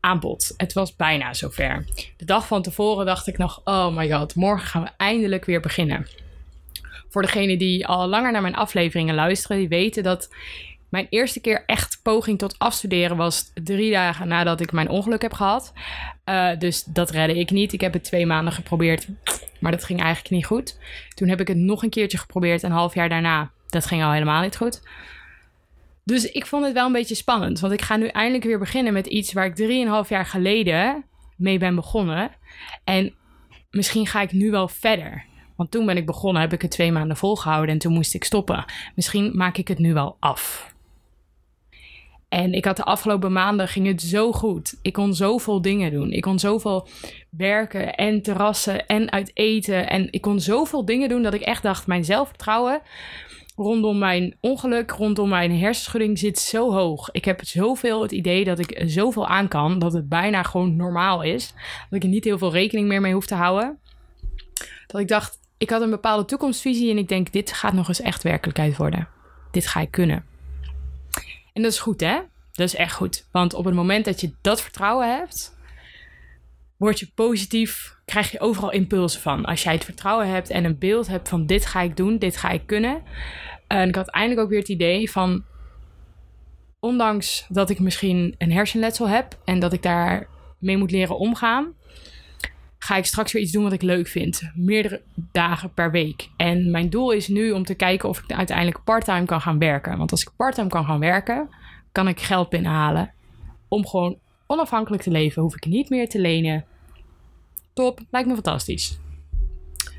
aan 0.00 0.20
bod. 0.20 0.54
Het 0.56 0.72
was 0.72 0.96
bijna 0.96 1.34
zover. 1.34 1.84
De 2.16 2.24
dag 2.24 2.46
van 2.46 2.62
tevoren 2.62 3.06
dacht 3.06 3.26
ik 3.26 3.38
nog: 3.38 3.60
oh 3.64 3.96
my 3.96 4.10
god, 4.10 4.34
morgen 4.34 4.66
gaan 4.66 4.82
we 4.82 4.90
eindelijk 4.96 5.44
weer 5.44 5.60
beginnen. 5.60 6.06
Voor 7.08 7.22
degenen 7.22 7.58
die 7.58 7.86
al 7.86 8.06
langer 8.06 8.32
naar 8.32 8.42
mijn 8.42 8.54
afleveringen 8.54 9.14
luisteren, 9.14 9.58
die 9.58 9.68
weten 9.68 10.02
dat 10.02 10.28
mijn 10.96 11.08
eerste 11.10 11.40
keer 11.40 11.64
echt 11.66 12.00
poging 12.02 12.38
tot 12.38 12.58
afstuderen 12.58 13.16
was 13.16 13.50
drie 13.54 13.90
dagen 13.90 14.28
nadat 14.28 14.60
ik 14.60 14.72
mijn 14.72 14.88
ongeluk 14.88 15.22
heb 15.22 15.32
gehad. 15.32 15.72
Uh, 16.24 16.58
dus 16.58 16.84
dat 16.84 17.10
redde 17.10 17.38
ik 17.38 17.50
niet. 17.50 17.72
Ik 17.72 17.80
heb 17.80 17.92
het 17.92 18.04
twee 18.04 18.26
maanden 18.26 18.52
geprobeerd, 18.52 19.08
maar 19.60 19.72
dat 19.72 19.84
ging 19.84 20.00
eigenlijk 20.00 20.30
niet 20.30 20.46
goed. 20.46 20.78
Toen 21.14 21.28
heb 21.28 21.40
ik 21.40 21.48
het 21.48 21.56
nog 21.56 21.82
een 21.82 21.90
keertje 21.90 22.18
geprobeerd, 22.18 22.62
een 22.62 22.70
half 22.70 22.94
jaar 22.94 23.08
daarna. 23.08 23.50
Dat 23.68 23.86
ging 23.86 24.02
al 24.02 24.12
helemaal 24.12 24.42
niet 24.42 24.56
goed. 24.56 24.82
Dus 26.04 26.30
ik 26.30 26.46
vond 26.46 26.64
het 26.64 26.72
wel 26.72 26.86
een 26.86 26.92
beetje 26.92 27.14
spannend, 27.14 27.60
want 27.60 27.72
ik 27.72 27.82
ga 27.82 27.96
nu 27.96 28.06
eindelijk 28.06 28.44
weer 28.44 28.58
beginnen 28.58 28.92
met 28.92 29.06
iets 29.06 29.32
waar 29.32 29.46
ik 29.46 29.54
drieënhalf 29.54 30.08
jaar 30.08 30.26
geleden 30.26 31.04
mee 31.36 31.58
ben 31.58 31.74
begonnen. 31.74 32.30
En 32.84 33.14
misschien 33.70 34.06
ga 34.06 34.20
ik 34.20 34.32
nu 34.32 34.50
wel 34.50 34.68
verder. 34.68 35.24
Want 35.56 35.70
toen 35.70 35.86
ben 35.86 35.96
ik 35.96 36.06
begonnen, 36.06 36.42
heb 36.42 36.52
ik 36.52 36.62
het 36.62 36.70
twee 36.70 36.92
maanden 36.92 37.16
volgehouden 37.16 37.70
en 37.70 37.78
toen 37.78 37.92
moest 37.92 38.14
ik 38.14 38.24
stoppen. 38.24 38.64
Misschien 38.94 39.30
maak 39.34 39.56
ik 39.56 39.68
het 39.68 39.78
nu 39.78 39.92
wel 39.92 40.16
af. 40.20 40.74
En 42.36 42.52
ik 42.52 42.64
had 42.64 42.76
de 42.76 42.84
afgelopen 42.84 43.32
maanden 43.32 43.68
ging 43.68 43.86
het 43.86 44.02
zo 44.02 44.32
goed. 44.32 44.78
Ik 44.82 44.92
kon 44.92 45.14
zoveel 45.14 45.62
dingen 45.62 45.90
doen. 45.90 46.12
Ik 46.12 46.22
kon 46.22 46.38
zoveel 46.38 46.88
werken 47.30 47.94
en 47.94 48.22
terrassen 48.22 48.86
en 48.86 49.12
uit 49.12 49.30
eten. 49.34 49.88
En 49.88 50.08
ik 50.10 50.20
kon 50.20 50.40
zoveel 50.40 50.84
dingen 50.84 51.08
doen 51.08 51.22
dat 51.22 51.34
ik 51.34 51.40
echt 51.40 51.62
dacht: 51.62 51.86
mijn 51.86 52.04
zelfvertrouwen 52.04 52.80
rondom 53.54 53.98
mijn 53.98 54.36
ongeluk, 54.40 54.90
rondom 54.90 55.28
mijn 55.28 55.58
hersenschudding 55.58 56.18
zit 56.18 56.38
zo 56.38 56.72
hoog. 56.72 57.08
Ik 57.12 57.24
heb 57.24 57.44
zoveel 57.44 58.02
het 58.02 58.12
idee 58.12 58.44
dat 58.44 58.58
ik 58.58 58.82
zoveel 58.86 59.26
aan 59.26 59.48
kan 59.48 59.78
dat 59.78 59.92
het 59.92 60.08
bijna 60.08 60.42
gewoon 60.42 60.76
normaal 60.76 61.22
is. 61.22 61.54
Dat 61.90 61.98
ik 61.98 62.02
er 62.02 62.08
niet 62.08 62.24
heel 62.24 62.38
veel 62.38 62.52
rekening 62.52 62.88
meer 62.88 63.00
mee 63.00 63.14
hoef 63.14 63.26
te 63.26 63.34
houden. 63.34 63.78
Dat 64.86 65.00
ik 65.00 65.08
dacht, 65.08 65.38
ik 65.58 65.70
had 65.70 65.82
een 65.82 65.90
bepaalde 65.90 66.24
toekomstvisie 66.24 66.90
en 66.90 66.98
ik 66.98 67.08
denk: 67.08 67.32
dit 67.32 67.52
gaat 67.52 67.72
nog 67.72 67.88
eens 67.88 68.00
echt 68.00 68.22
werkelijkheid 68.22 68.76
worden. 68.76 69.08
Dit 69.50 69.66
ga 69.66 69.80
ik 69.80 69.90
kunnen. 69.90 70.34
En 71.56 71.62
dat 71.62 71.72
is 71.72 71.78
goed, 71.78 72.00
hè? 72.00 72.18
Dat 72.52 72.66
is 72.66 72.74
echt 72.74 72.92
goed. 72.92 73.28
Want 73.32 73.54
op 73.54 73.64
het 73.64 73.74
moment 73.74 74.04
dat 74.04 74.20
je 74.20 74.34
dat 74.40 74.62
vertrouwen 74.62 75.16
hebt, 75.16 75.56
word 76.76 76.98
je 76.98 77.10
positief, 77.14 77.96
krijg 78.04 78.30
je 78.30 78.40
overal 78.40 78.70
impulsen 78.70 79.20
van. 79.20 79.44
Als 79.44 79.62
jij 79.62 79.72
het 79.72 79.84
vertrouwen 79.84 80.28
hebt 80.28 80.50
en 80.50 80.64
een 80.64 80.78
beeld 80.78 81.06
hebt 81.06 81.28
van 81.28 81.46
dit 81.46 81.66
ga 81.66 81.80
ik 81.80 81.96
doen, 81.96 82.18
dit 82.18 82.36
ga 82.36 82.50
ik 82.50 82.66
kunnen. 82.66 83.02
En 83.66 83.88
ik 83.88 83.94
had 83.94 84.08
eindelijk 84.08 84.40
ook 84.40 84.48
weer 84.48 84.58
het 84.58 84.68
idee 84.68 85.10
van, 85.10 85.44
ondanks 86.80 87.46
dat 87.48 87.70
ik 87.70 87.78
misschien 87.78 88.34
een 88.38 88.52
hersenletsel 88.52 89.08
heb 89.08 89.38
en 89.44 89.58
dat 89.58 89.72
ik 89.72 89.82
daar 89.82 90.28
mee 90.58 90.76
moet 90.76 90.90
leren 90.90 91.18
omgaan, 91.18 91.74
ga 92.78 92.96
ik 92.96 93.04
straks 93.04 93.32
weer 93.32 93.42
iets 93.42 93.52
doen 93.52 93.62
wat 93.62 93.72
ik 93.72 93.82
leuk 93.82 94.06
vind. 94.08 94.50
Meerdere 94.54 95.02
dagen 95.32 95.72
per 95.72 95.90
week. 95.90 96.28
En 96.36 96.70
mijn 96.70 96.90
doel 96.90 97.10
is 97.10 97.28
nu 97.28 97.50
om 97.50 97.64
te 97.64 97.74
kijken 97.74 98.08
of 98.08 98.18
ik 98.18 98.32
uiteindelijk 98.32 98.84
parttime 98.84 99.24
kan 99.24 99.40
gaan 99.40 99.58
werken. 99.58 99.98
Want 99.98 100.10
als 100.10 100.22
ik 100.22 100.30
parttime 100.36 100.68
kan 100.68 100.84
gaan 100.84 101.00
werken, 101.00 101.48
kan 101.92 102.08
ik 102.08 102.20
geld 102.20 102.48
binnenhalen. 102.48 103.12
Om 103.68 103.86
gewoon 103.86 104.18
onafhankelijk 104.46 105.02
te 105.02 105.10
leven. 105.10 105.42
Hoef 105.42 105.54
ik 105.54 105.66
niet 105.66 105.88
meer 105.88 106.08
te 106.08 106.20
lenen. 106.20 106.64
Top, 107.72 108.00
lijkt 108.10 108.28
me 108.28 108.34
fantastisch. 108.34 108.98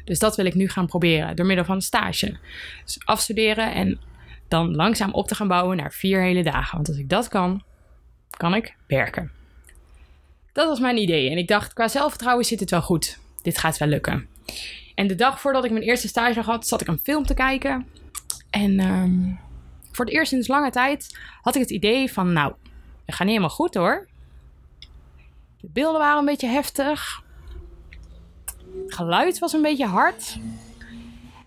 Dus 0.03 0.19
dat 0.19 0.35
wil 0.35 0.45
ik 0.45 0.55
nu 0.55 0.69
gaan 0.69 0.87
proberen 0.87 1.35
door 1.35 1.45
middel 1.45 1.65
van 1.65 1.75
een 1.75 1.81
stage. 1.81 2.37
Dus 2.83 2.97
afstuderen 3.05 3.73
en 3.73 3.99
dan 4.47 4.75
langzaam 4.75 5.13
op 5.13 5.27
te 5.27 5.35
gaan 5.35 5.47
bouwen 5.47 5.77
naar 5.77 5.93
vier 5.93 6.21
hele 6.21 6.43
dagen. 6.43 6.75
Want 6.75 6.87
als 6.87 6.97
ik 6.97 7.09
dat 7.09 7.27
kan, 7.27 7.63
kan 8.29 8.55
ik 8.55 8.75
werken. 8.87 9.31
Dat 10.57 10.67
was 10.67 10.79
mijn 10.79 10.97
idee. 10.97 11.29
En 11.29 11.37
ik 11.37 11.47
dacht, 11.47 11.73
qua 11.73 11.87
zelfvertrouwen 11.87 12.45
zit 12.45 12.59
het 12.59 12.69
wel 12.69 12.81
goed. 12.81 13.19
Dit 13.41 13.57
gaat 13.57 13.77
wel 13.77 13.87
lukken. 13.87 14.27
En 14.95 15.07
de 15.07 15.15
dag 15.15 15.41
voordat 15.41 15.65
ik 15.65 15.71
mijn 15.71 15.83
eerste 15.83 16.07
stage 16.07 16.41
had, 16.41 16.67
zat 16.67 16.81
ik 16.81 16.87
een 16.87 16.99
film 17.03 17.25
te 17.25 17.33
kijken. 17.33 17.87
En 18.49 18.79
um, 18.79 19.39
voor 19.91 20.05
het 20.05 20.13
eerst 20.13 20.29
sinds 20.29 20.47
lange 20.47 20.69
tijd 20.69 21.19
had 21.41 21.55
ik 21.55 21.61
het 21.61 21.69
idee 21.69 22.11
van, 22.11 22.33
nou, 22.33 22.53
het 23.05 23.15
gaat 23.15 23.27
niet 23.27 23.35
helemaal 23.35 23.49
goed 23.49 23.73
hoor. 23.73 24.07
De 25.61 25.69
beelden 25.73 25.99
waren 25.99 26.19
een 26.19 26.25
beetje 26.25 26.47
heftig. 26.47 27.23
Het 28.83 28.93
geluid 28.93 29.39
was 29.39 29.53
een 29.53 29.61
beetje 29.61 29.85
hard. 29.85 30.37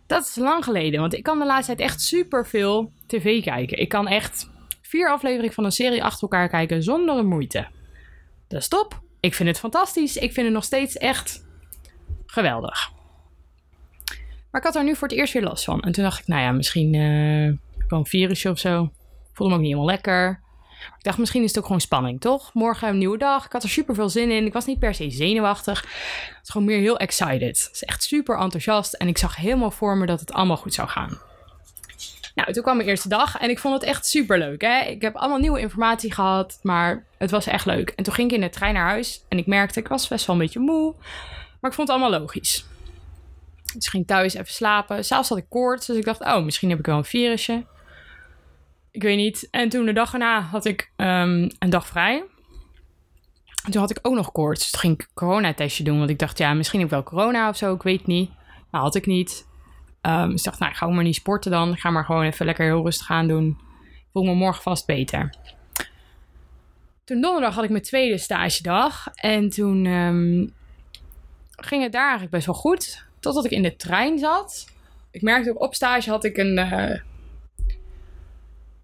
Dat 0.07 0.27
is 0.27 0.37
lang 0.37 0.65
geleden, 0.65 1.01
want 1.01 1.15
ik 1.15 1.23
kan 1.23 1.39
de 1.39 1.47
laatste 1.47 1.75
tijd 1.75 1.89
echt 1.89 2.01
super 2.01 2.47
veel 2.47 2.93
tv 3.07 3.43
kijken. 3.43 3.79
Ik 3.79 3.89
kan 3.89 4.09
echt 4.09 4.51
vier 4.83 5.11
afleveringen 5.11 5.55
van 5.55 5.65
een 5.65 5.73
serie 5.73 6.05
achter 6.05 6.23
elkaar 6.23 6.49
kijken 6.49 6.83
zonder 6.83 7.25
moeite. 7.25 7.79
Dat 8.51 8.61
is 8.61 8.69
top. 8.69 9.01
Ik 9.21 9.35
vind 9.35 9.49
het 9.49 9.59
fantastisch. 9.59 10.17
Ik 10.17 10.33
vind 10.33 10.47
het 10.47 10.55
nog 10.55 10.65
steeds 10.65 10.97
echt 10.97 11.47
geweldig. 12.27 12.93
Maar 14.51 14.61
ik 14.61 14.67
had 14.67 14.77
er 14.77 14.85
nu 14.85 14.97
voor 14.97 15.09
het 15.09 15.17
eerst 15.17 15.33
weer 15.33 15.43
last 15.43 15.65
van. 15.65 15.81
En 15.81 15.93
toen 15.93 16.05
dacht 16.05 16.21
ik, 16.21 16.27
nou 16.27 16.43
ja, 16.43 16.53
misschien 16.53 16.95
uh, 16.95 17.57
gewoon 17.79 17.99
een 17.99 18.07
virusje 18.07 18.51
of 18.51 18.59
zo. 18.59 18.91
Voelde 19.33 19.53
me 19.53 19.59
ook 19.59 19.67
niet 19.67 19.75
helemaal 19.75 19.95
lekker. 19.95 20.41
Ik 20.99 21.05
dacht, 21.05 21.19
misschien 21.19 21.43
is 21.43 21.49
het 21.49 21.59
ook 21.59 21.65
gewoon 21.65 21.81
spanning, 21.81 22.21
toch? 22.21 22.55
Morgen 22.55 22.89
een 22.89 22.99
nieuwe 22.99 23.19
dag. 23.19 23.45
Ik 23.45 23.53
had 23.53 23.63
er 23.63 23.69
super 23.69 23.95
veel 23.95 24.09
zin 24.09 24.31
in. 24.31 24.47
Ik 24.47 24.53
was 24.53 24.67
niet 24.67 24.79
per 24.79 24.95
se 24.95 25.11
zenuwachtig. 25.11 25.83
Ik 25.83 26.37
was 26.39 26.51
gewoon 26.51 26.67
meer 26.67 26.81
heel 26.81 26.99
excited. 26.99 27.59
Ik 27.59 27.69
was 27.71 27.85
echt 27.85 28.03
super 28.03 28.39
enthousiast. 28.39 28.95
En 28.95 29.09
ik 29.09 29.19
zag 29.19 29.37
helemaal 29.37 29.71
voor 29.71 29.97
me 29.97 30.07
dat 30.07 30.21
het 30.21 30.33
allemaal 30.33 30.57
goed 30.57 30.75
zou 30.75 30.89
gaan. 30.89 31.19
Nou, 32.35 32.53
toen 32.53 32.63
kwam 32.63 32.77
mijn 32.77 32.89
eerste 32.89 33.09
dag 33.09 33.39
en 33.39 33.51
ik 33.51 33.59
vond 33.59 33.75
het 33.75 33.83
echt 33.83 34.07
super 34.07 34.39
leuk. 34.39 34.63
Hè? 34.63 34.81
Ik 34.81 35.03
heb 35.03 35.17
allemaal 35.17 35.39
nieuwe 35.39 35.61
informatie 35.61 36.13
gehad, 36.13 36.59
maar 36.63 37.07
het 37.19 37.31
was 37.31 37.47
echt 37.47 37.67
leuk. 37.67 37.89
En 37.89 38.05
toen 38.05 38.15
ging 38.15 38.31
ik 38.31 38.37
in 38.37 38.43
de 38.43 38.51
trein 38.51 38.75
naar 38.75 38.89
huis 38.89 39.25
en 39.29 39.39
ik 39.39 39.47
merkte, 39.47 39.81
ik 39.81 39.89
was 39.89 40.09
best 40.09 40.27
wel 40.27 40.37
een 40.37 40.43
beetje 40.43 40.61
moe. 40.61 40.95
Maar 41.61 41.71
ik 41.71 41.77
vond 41.77 41.89
het 41.89 41.99
allemaal 41.99 42.21
logisch. 42.21 42.65
Dus 43.75 43.85
ik 43.85 43.91
ging 43.91 44.07
thuis 44.07 44.35
even 44.35 44.53
slapen. 44.53 45.05
S'avonds 45.05 45.29
had 45.29 45.39
ik 45.39 45.49
koorts, 45.49 45.87
dus 45.87 45.97
ik 45.97 46.05
dacht, 46.05 46.21
oh, 46.21 46.45
misschien 46.45 46.71
heb 46.71 46.79
ik 46.79 46.87
wel 46.87 46.97
een 46.97 47.05
virusje. 47.05 47.65
Ik 48.91 49.03
weet 49.03 49.17
niet. 49.17 49.49
En 49.51 49.69
toen 49.69 49.85
de 49.85 49.93
dag 49.93 50.13
erna 50.13 50.41
had 50.41 50.65
ik 50.65 50.93
um, 50.97 51.51
een 51.59 51.71
dag 51.71 51.87
vrij. 51.87 52.25
En 53.65 53.71
toen 53.71 53.81
had 53.81 53.91
ik 53.91 53.99
ook 54.03 54.15
nog 54.15 54.33
koorts. 54.33 54.61
Dus 54.61 54.71
toen 54.71 54.81
ging 54.81 54.95
ik 54.95 55.01
een 55.01 55.15
coronatestje 55.15 55.85
doen. 55.85 55.99
Want 55.99 56.11
ik 56.11 56.19
dacht, 56.19 56.39
ja, 56.39 56.55
misschien 56.55 56.79
heb 56.79 56.89
ik 56.89 56.95
wel 56.95 57.03
corona 57.03 57.49
of 57.49 57.57
zo. 57.57 57.75
Ik 57.75 57.83
weet 57.83 58.07
niet. 58.07 58.31
Maar 58.71 58.81
had 58.81 58.95
ik 58.95 59.07
niet. 59.07 59.47
Um, 60.03 60.31
dus 60.31 60.39
ik 60.39 60.45
dacht, 60.45 60.59
nou, 60.59 60.75
ga 60.75 60.87
maar 60.87 61.05
niet 61.05 61.15
sporten 61.15 61.51
dan. 61.51 61.73
Ik 61.73 61.79
ga 61.79 61.91
maar 61.91 62.05
gewoon 62.05 62.25
even 62.25 62.47
lekker 62.47 62.65
heel 62.65 62.85
rustig 62.85 63.11
aan 63.11 63.29
doen. 63.29 63.59
Voel 64.13 64.23
me 64.23 64.35
morgen 64.35 64.63
vast 64.63 64.87
beter. 64.87 65.35
Toen 67.05 67.21
donderdag 67.21 67.55
had 67.55 67.65
ik 67.65 67.71
mijn 67.71 67.83
tweede 67.83 68.19
stagedag. 68.19 69.09
En 69.15 69.49
toen 69.49 69.87
um, 69.87 70.53
ging 71.51 71.83
het 71.83 71.93
daar 71.93 72.03
eigenlijk 72.03 72.33
best 72.33 72.47
wel 72.47 72.55
goed. 72.55 73.05
Totdat 73.21 73.45
ik 73.45 73.51
in 73.51 73.63
de 73.63 73.77
trein 73.77 74.19
zat. 74.19 74.69
Ik 75.11 75.23
merkte 75.23 75.51
ook 75.51 75.63
op 75.63 75.75
stage 75.75 76.11
had 76.11 76.25
ik 76.25 76.37
een... 76.37 76.59
Uh, 76.59 77.01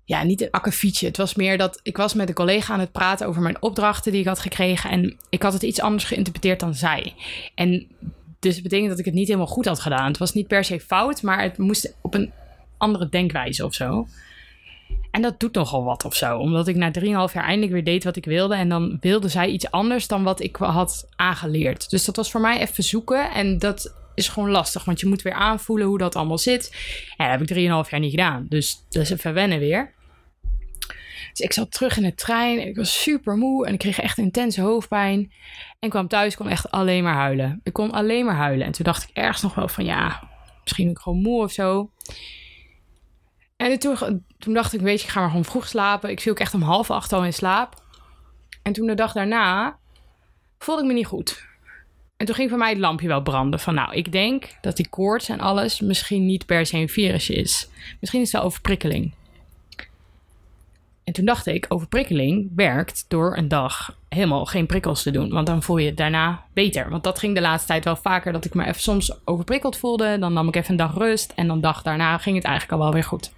ja, 0.05 0.23
niet 0.23 0.41
een 0.41 0.51
akkefietje. 0.51 1.07
Het 1.07 1.17
was 1.17 1.35
meer 1.35 1.59
dat 1.59 1.81
ik 1.83 1.97
was 1.97 2.15
met 2.15 2.29
een 2.29 2.35
collega 2.35 2.73
aan 2.73 2.81
het 2.81 2.93
praten 2.93 3.27
over 3.27 3.43
mijn 3.43 3.63
opdrachten 3.63 4.13
die 4.13 4.21
ik 4.21 4.27
had 4.27 4.39
gekregen. 4.39 4.91
En 4.91 5.17
ik 5.29 5.43
had 5.43 5.53
het 5.53 5.63
iets 5.63 5.81
anders 5.81 6.05
geïnterpreteerd 6.05 6.61
dan 6.61 6.75
zij. 6.75 7.15
En 7.55 7.89
dus 8.47 8.55
het 8.55 8.63
betekent 8.63 8.91
dat 8.91 8.99
ik 8.99 9.05
het 9.05 9.15
niet 9.15 9.27
helemaal 9.27 9.47
goed 9.47 9.65
had 9.65 9.81
gedaan. 9.81 10.07
Het 10.07 10.19
was 10.19 10.33
niet 10.33 10.47
per 10.47 10.65
se 10.65 10.81
fout, 10.81 11.23
maar 11.23 11.43
het 11.43 11.59
moest 11.59 11.95
op 12.03 12.15
een 12.15 12.33
andere 12.77 13.09
denkwijze 13.09 13.65
of 13.65 13.75
zo. 13.75 14.07
En 15.11 15.23
dat 15.23 15.41
doet 15.41 15.55
nogal 15.55 15.85
wat 15.85 16.05
of 16.05 16.15
zo. 16.15 16.39
Omdat 16.39 16.69
ik 16.69 16.77
na 16.77 16.91
3,5 17.01 17.05
jaar 17.05 17.45
eindelijk 17.45 17.73
weer 17.73 17.85
deed 17.85 18.05
wat 18.05 18.17
ik 18.17 18.25
wilde. 18.25 18.55
En 18.55 18.69
dan 18.69 18.97
wilde 19.01 19.29
zij 19.29 19.49
iets 19.49 19.71
anders 19.71 20.07
dan 20.07 20.23
wat 20.23 20.41
ik 20.41 20.57
had 20.57 21.09
aangeleerd. 21.17 21.91
Dus 21.91 22.05
dat 22.05 22.17
was 22.17 22.31
voor 22.31 22.41
mij 22.41 22.61
even 22.61 22.85
zoeken. 22.85 23.31
En 23.31 23.59
dat 23.59 23.95
is 24.15 24.29
gewoon 24.29 24.51
lastig. 24.51 24.85
Want 24.85 25.01
je 25.01 25.07
moet 25.07 25.23
weer 25.23 25.33
aanvoelen 25.33 25.87
hoe 25.87 25.99
dat 25.99 26.17
allemaal 26.17 26.39
zit. 26.39 26.75
En 27.17 27.31
dat 27.31 27.49
heb 27.49 27.59
ik 27.59 27.85
3,5 27.85 27.91
jaar 27.91 28.01
niet 28.01 28.11
gedaan. 28.11 28.47
Dus 28.49 28.85
dat 28.91 29.03
is 29.03 29.11
even 29.11 29.35
wennen 29.35 29.59
weer. 29.59 29.95
Dus 31.31 31.41
ik 31.41 31.53
zat 31.53 31.73
terug 31.73 31.97
in 31.97 32.03
de 32.03 32.15
trein 32.15 32.61
en 32.61 32.67
ik 32.67 32.77
was 32.77 33.03
super 33.03 33.37
moe 33.37 33.67
en 33.67 33.73
ik 33.73 33.79
kreeg 33.79 34.01
echt 34.01 34.19
intense 34.19 34.61
hoofdpijn. 34.61 35.33
En 35.79 35.89
kwam 35.91 36.09
thuis, 36.09 36.37
kon 36.37 36.49
echt 36.49 36.71
alleen 36.71 37.03
maar 37.03 37.15
huilen. 37.15 37.61
Ik 37.63 37.73
kon 37.73 37.93
alleen 37.93 38.25
maar 38.25 38.35
huilen. 38.35 38.67
En 38.67 38.73
toen 38.73 38.85
dacht 38.85 39.03
ik 39.03 39.11
ergens 39.13 39.43
nog 39.43 39.55
wel 39.55 39.69
van 39.69 39.85
ja, 39.85 40.29
misschien 40.63 40.85
ben 40.85 40.95
ik 40.95 41.01
gewoon 41.01 41.23
moe 41.23 41.43
of 41.43 41.53
zo. 41.53 41.91
En 43.57 43.79
toen, 43.79 44.23
toen 44.39 44.55
dacht 44.55 44.73
ik, 44.73 44.81
weet 44.81 45.01
je, 45.01 45.07
ik 45.07 45.13
ga 45.13 45.21
maar 45.21 45.29
gewoon 45.29 45.45
vroeg 45.45 45.69
slapen. 45.69 46.11
Ik 46.11 46.21
viel 46.21 46.33
ook 46.33 46.39
echt 46.39 46.55
om 46.55 46.63
half 46.63 46.91
acht 46.91 47.13
al 47.13 47.25
in 47.25 47.33
slaap. 47.33 47.85
En 48.63 48.73
toen 48.73 48.87
de 48.87 48.95
dag 48.95 49.13
daarna 49.13 49.79
voelde 50.59 50.83
ik 50.83 50.89
me 50.89 50.95
niet 50.95 51.07
goed. 51.07 51.45
En 52.17 52.27
toen 52.27 52.35
ging 52.35 52.51
voor 52.51 52.59
mij 52.59 52.71
het 52.71 52.79
lampje 52.79 53.09
wel 53.09 53.23
branden. 53.23 53.61
Van 53.61 53.75
nou, 53.75 53.95
ik 53.95 54.13
denk 54.13 54.49
dat 54.61 54.77
die 54.77 54.89
koorts 54.89 55.29
en 55.29 55.41
alles 55.41 55.81
misschien 55.81 56.27
niet 56.27 56.47
per 56.47 56.67
se 56.67 56.77
een 56.77 56.89
virusje 56.89 57.35
is. 57.35 57.69
Misschien 58.01 58.21
is 58.21 58.33
het 58.33 58.37
wel 58.37 58.47
overprikkeling. 58.47 59.15
En 61.07 61.13
toen 61.13 61.25
dacht 61.25 61.47
ik, 61.47 61.67
overprikkeling 61.69 62.53
werkt 62.57 63.05
door 63.09 63.37
een 63.37 63.49
dag 63.49 63.97
helemaal 64.09 64.45
geen 64.45 64.67
prikkels 64.67 65.03
te 65.03 65.11
doen. 65.11 65.31
Want 65.31 65.47
dan 65.47 65.63
voel 65.63 65.79
je 65.79 65.87
het 65.87 65.97
daarna 65.97 66.45
beter. 66.53 66.91
Want 66.91 67.05
dat 67.05 67.19
ging 67.19 67.35
de 67.35 67.41
laatste 67.41 67.67
tijd 67.67 67.85
wel 67.85 67.97
vaker, 67.97 68.33
dat 68.33 68.45
ik 68.45 68.55
me 68.55 68.67
even 68.67 68.81
soms 68.81 69.19
overprikkeld 69.25 69.77
voelde. 69.77 70.19
Dan 70.19 70.33
nam 70.33 70.49
ik 70.49 70.57
even 70.57 70.71
een 70.71 70.77
dag 70.77 70.95
rust 70.95 71.33
en 71.37 71.47
dan 71.47 71.61
dag 71.61 71.83
daarna 71.83 72.19
ging 72.19 72.37
het 72.37 72.45
eigenlijk 72.45 72.75
al 72.75 72.85
wel 72.85 72.95
weer 72.95 73.05
goed. 73.05 73.33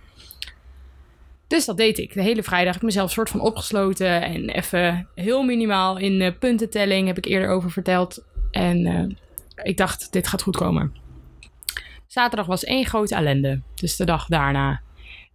Dus 1.47 1.65
dat 1.65 1.77
deed 1.77 1.99
ik. 1.99 2.13
De 2.13 2.23
hele 2.23 2.43
vrijdag 2.43 2.73
heb 2.73 2.83
ik 2.83 2.89
mezelf 2.89 3.11
soort 3.11 3.31
van 3.31 3.41
opgesloten. 3.41 4.23
En 4.23 4.49
even 4.49 5.09
heel 5.15 5.43
minimaal 5.43 5.99
in 5.99 6.21
uh, 6.21 6.31
puntentelling 6.39 7.07
heb 7.07 7.17
ik 7.17 7.25
eerder 7.25 7.49
over 7.49 7.71
verteld. 7.71 8.25
En 8.51 8.87
uh, 8.87 9.17
ik 9.63 9.77
dacht, 9.77 10.13
dit 10.13 10.29
gaat 10.29 10.43
goed 10.43 10.57
komen. 10.57 10.95
Zaterdag 12.07 12.47
was 12.47 12.65
één 12.65 12.87
grote 12.87 13.15
ellende. 13.15 13.61
Dus 13.75 13.97
de 13.97 14.05
dag 14.05 14.27
daarna. 14.27 14.81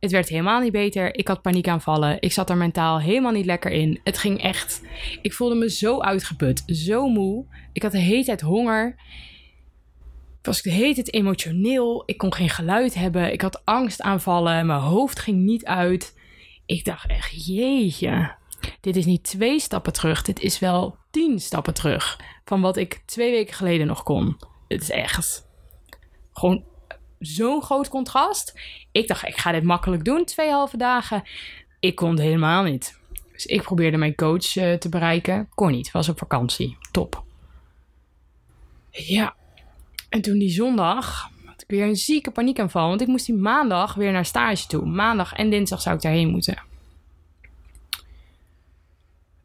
Het 0.04 0.12
werd 0.12 0.30
helemaal 0.30 0.62
niet 0.62 0.72
beter. 0.72 1.16
Ik 1.16 1.28
had 1.28 1.42
paniekaanvallen. 1.42 2.18
Ik 2.20 2.32
zat 2.32 2.50
er 2.50 2.58
mentaal 2.58 3.00
helemaal 3.00 3.32
niet 3.32 3.46
lekker 3.46 3.72
in. 3.72 4.00
Het 4.04 4.18
ging 4.18 4.42
echt. 4.42 4.82
Ik 5.22 5.34
voelde 5.34 5.56
me 5.56 5.70
zo 5.70 6.00
uitgeput, 6.00 6.64
zo 6.66 7.08
moe. 7.08 7.46
Ik 7.74 7.82
had 7.82 7.92
de 7.92 7.98
hele 8.00 8.24
tijd 8.24 8.42
honger. 8.42 8.88
Ik 10.40 10.46
was 10.46 10.62
de 10.62 10.70
hele 10.72 10.94
tijd 10.94 11.14
emotioneel. 11.14 12.04
Ik 12.06 12.18
kon 12.18 12.34
geen 12.34 12.50
geluid 12.50 12.94
hebben. 12.94 13.32
Ik 13.32 13.42
had 13.42 13.66
angstaanvallen. 13.66 14.66
Mijn 14.66 14.80
hoofd 14.80 15.20
ging 15.20 15.38
niet 15.38 15.66
uit. 15.66 16.20
Ik 16.66 16.86
dacht 16.86 17.10
echt, 17.10 17.46
jeetje. 17.46 18.36
Dit 18.82 18.96
is 18.96 19.06
niet 19.06 19.24
twee 19.24 19.60
stappen 19.60 19.94
terug. 19.94 20.22
Dit 20.22 20.40
is 20.40 20.60
wel 20.60 20.98
tien 21.12 21.40
stappen 21.40 21.74
terug. 21.74 22.20
Van 22.46 22.62
wat 22.62 22.78
ik 22.78 23.02
twee 23.06 23.32
weken 23.32 23.54
geleden 23.54 23.88
nog 23.88 24.04
kon. 24.04 24.38
Het 24.68 24.82
is 24.82 24.90
echt. 24.90 25.48
Gewoon 26.34 26.64
zo'n 27.26 27.62
groot 27.62 27.90
contrast. 27.90 28.60
Ik 28.92 29.08
dacht, 29.08 29.28
ik 29.28 29.38
ga 29.38 29.52
dit 29.52 29.64
makkelijk 29.64 30.06
doen, 30.06 30.26
twee 30.26 30.50
halve 30.50 30.78
dagen. 30.78 31.24
Ik 31.80 31.96
kon 31.96 32.10
het 32.10 32.20
helemaal 32.20 32.64
niet. 32.64 33.00
Dus 33.32 33.46
ik 33.46 33.62
probeerde 33.62 33.98
mijn 33.98 34.16
coach 34.16 34.56
uh, 34.56 34.74
te 34.74 34.90
bereiken. 34.90 35.50
Kon 35.56 35.72
niet, 35.72 35.92
was 35.92 36.10
op 36.10 36.18
vakantie. 36.18 36.78
Top. 36.92 37.24
Ja. 38.92 39.36
En 40.10 40.22
toen 40.22 40.38
die 40.38 40.50
zondag 40.50 41.30
had 41.46 41.62
ik 41.62 41.68
weer 41.68 41.86
een 41.86 41.96
zieke 41.96 42.32
paniekaanval. 42.32 42.88
Want 42.88 43.02
ik 43.02 43.08
moest 43.08 43.26
die 43.26 43.36
maandag 43.36 43.94
weer 43.94 44.12
naar 44.12 44.26
stage 44.26 44.68
toe. 44.68 44.86
Maandag 44.86 45.34
en 45.34 45.50
dinsdag 45.50 45.82
zou 45.82 45.96
ik 45.96 46.02
daarheen 46.02 46.30
moeten. 46.30 46.72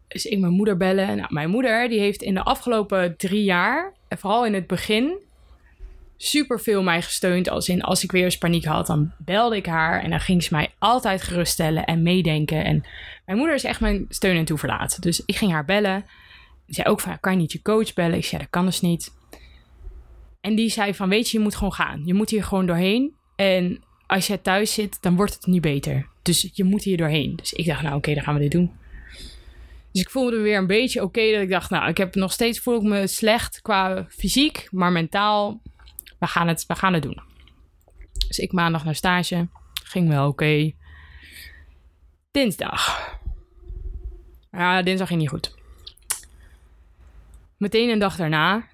Dus 0.08 0.26
ik 0.26 0.38
mijn 0.38 0.52
moeder 0.52 0.76
bellen. 0.76 1.16
Nou, 1.16 1.32
mijn 1.32 1.50
moeder 1.50 1.88
die 1.88 2.00
heeft 2.00 2.22
in 2.22 2.34
de 2.34 2.42
afgelopen 2.42 3.16
drie 3.16 3.44
jaar, 3.44 3.92
en 4.08 4.18
vooral 4.18 4.46
in 4.46 4.54
het 4.54 4.66
begin, 4.66 5.18
super 6.18 6.60
veel 6.60 6.82
mij 6.82 7.02
gesteund. 7.02 7.48
Als 7.48 7.68
in 7.68 7.82
als 7.82 8.04
ik 8.04 8.12
weer 8.12 8.24
eens 8.24 8.38
paniek 8.38 8.64
had, 8.64 8.86
dan 8.86 9.12
belde 9.18 9.56
ik 9.56 9.66
haar 9.66 10.02
en 10.02 10.10
dan 10.10 10.20
ging 10.20 10.42
ze 10.42 10.54
mij 10.54 10.70
altijd 10.78 11.22
geruststellen 11.22 11.84
en 11.84 12.02
meedenken. 12.02 12.64
En 12.64 12.84
mijn 13.26 13.38
moeder 13.38 13.56
is 13.56 13.64
echt 13.64 13.80
mijn 13.80 14.06
steun 14.08 14.36
en 14.36 14.44
toeverlaat. 14.44 15.02
Dus 15.02 15.22
ik 15.24 15.36
ging 15.36 15.52
haar 15.52 15.64
bellen. 15.64 16.04
Die 16.66 16.74
zei 16.74 16.88
ook 16.88 17.00
van, 17.00 17.20
kan 17.20 17.32
je 17.32 17.38
niet 17.38 17.52
je 17.52 17.62
coach 17.62 17.94
bellen? 17.94 18.16
Ik 18.16 18.24
zei, 18.24 18.40
dat 18.40 18.50
kan 18.50 18.64
dus 18.64 18.80
niet. 18.80 19.16
En 20.40 20.54
die 20.54 20.70
zei 20.70 20.94
van, 20.94 21.08
weet 21.08 21.30
je, 21.30 21.36
je 21.36 21.42
moet 21.42 21.54
gewoon 21.56 21.72
gaan. 21.72 22.02
Je 22.04 22.14
moet 22.14 22.30
hier 22.30 22.44
gewoon 22.44 22.66
doorheen. 22.66 23.14
En 23.36 23.82
als 24.06 24.26
je 24.26 24.42
thuis 24.42 24.72
zit, 24.72 24.98
dan 25.02 25.16
wordt 25.16 25.34
het 25.34 25.46
niet 25.46 25.60
beter. 25.60 26.06
Dus 26.22 26.50
je 26.52 26.64
moet 26.64 26.82
hier 26.82 26.96
doorheen. 26.96 27.36
Dus 27.36 27.52
ik 27.52 27.66
dacht, 27.66 27.82
nou 27.82 27.96
oké, 27.96 28.14
dan 28.14 28.22
gaan 28.22 28.34
we 28.34 28.40
dit 28.40 28.50
doen. 28.50 28.72
Dus 29.92 30.02
ik 30.02 30.10
voelde 30.10 30.36
me 30.36 30.42
weer 30.42 30.58
een 30.58 30.66
beetje 30.66 31.02
oké. 31.02 31.32
dat 31.32 31.42
ik 31.42 31.50
dacht, 31.50 31.70
nou, 31.70 31.88
ik 31.88 31.96
heb 31.96 32.14
nog 32.14 32.32
steeds 32.32 32.58
voel 32.58 32.76
ik 32.76 32.82
me 32.82 33.06
slecht 33.06 33.62
qua 33.62 34.06
fysiek. 34.08 34.68
Maar 34.70 34.92
mentaal 34.92 35.60
we 36.18 36.26
gaan 36.26 36.48
het, 36.48 36.66
we 36.66 36.74
gaan 36.74 36.92
het 36.92 37.02
doen. 37.02 37.20
Dus 38.28 38.38
ik 38.38 38.52
maandag 38.52 38.84
naar 38.84 38.94
stage. 38.94 39.48
Ging 39.84 40.08
wel 40.08 40.28
oké. 40.28 40.72
Dinsdag. 42.30 43.16
Ja, 44.50 44.82
dinsdag 44.82 45.08
ging 45.08 45.20
niet 45.20 45.28
goed. 45.28 45.54
Meteen 47.56 47.88
een 47.88 47.98
dag 47.98 48.16
daarna. 48.16 48.66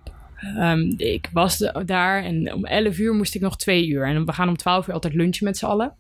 Um, 0.58 0.94
ik 0.96 1.28
was 1.32 1.72
daar 1.84 2.22
en 2.22 2.52
om 2.52 2.64
11 2.64 2.98
uur 2.98 3.14
moest 3.14 3.34
ik 3.34 3.40
nog 3.40 3.56
twee 3.56 3.88
uur. 3.88 4.06
En 4.06 4.26
we 4.26 4.32
gaan 4.32 4.48
om 4.48 4.56
12 4.56 4.86
uur 4.88 4.94
altijd 4.94 5.14
lunchen 5.14 5.44
met 5.44 5.58
z'n 5.58 5.64
allen. 5.64 5.94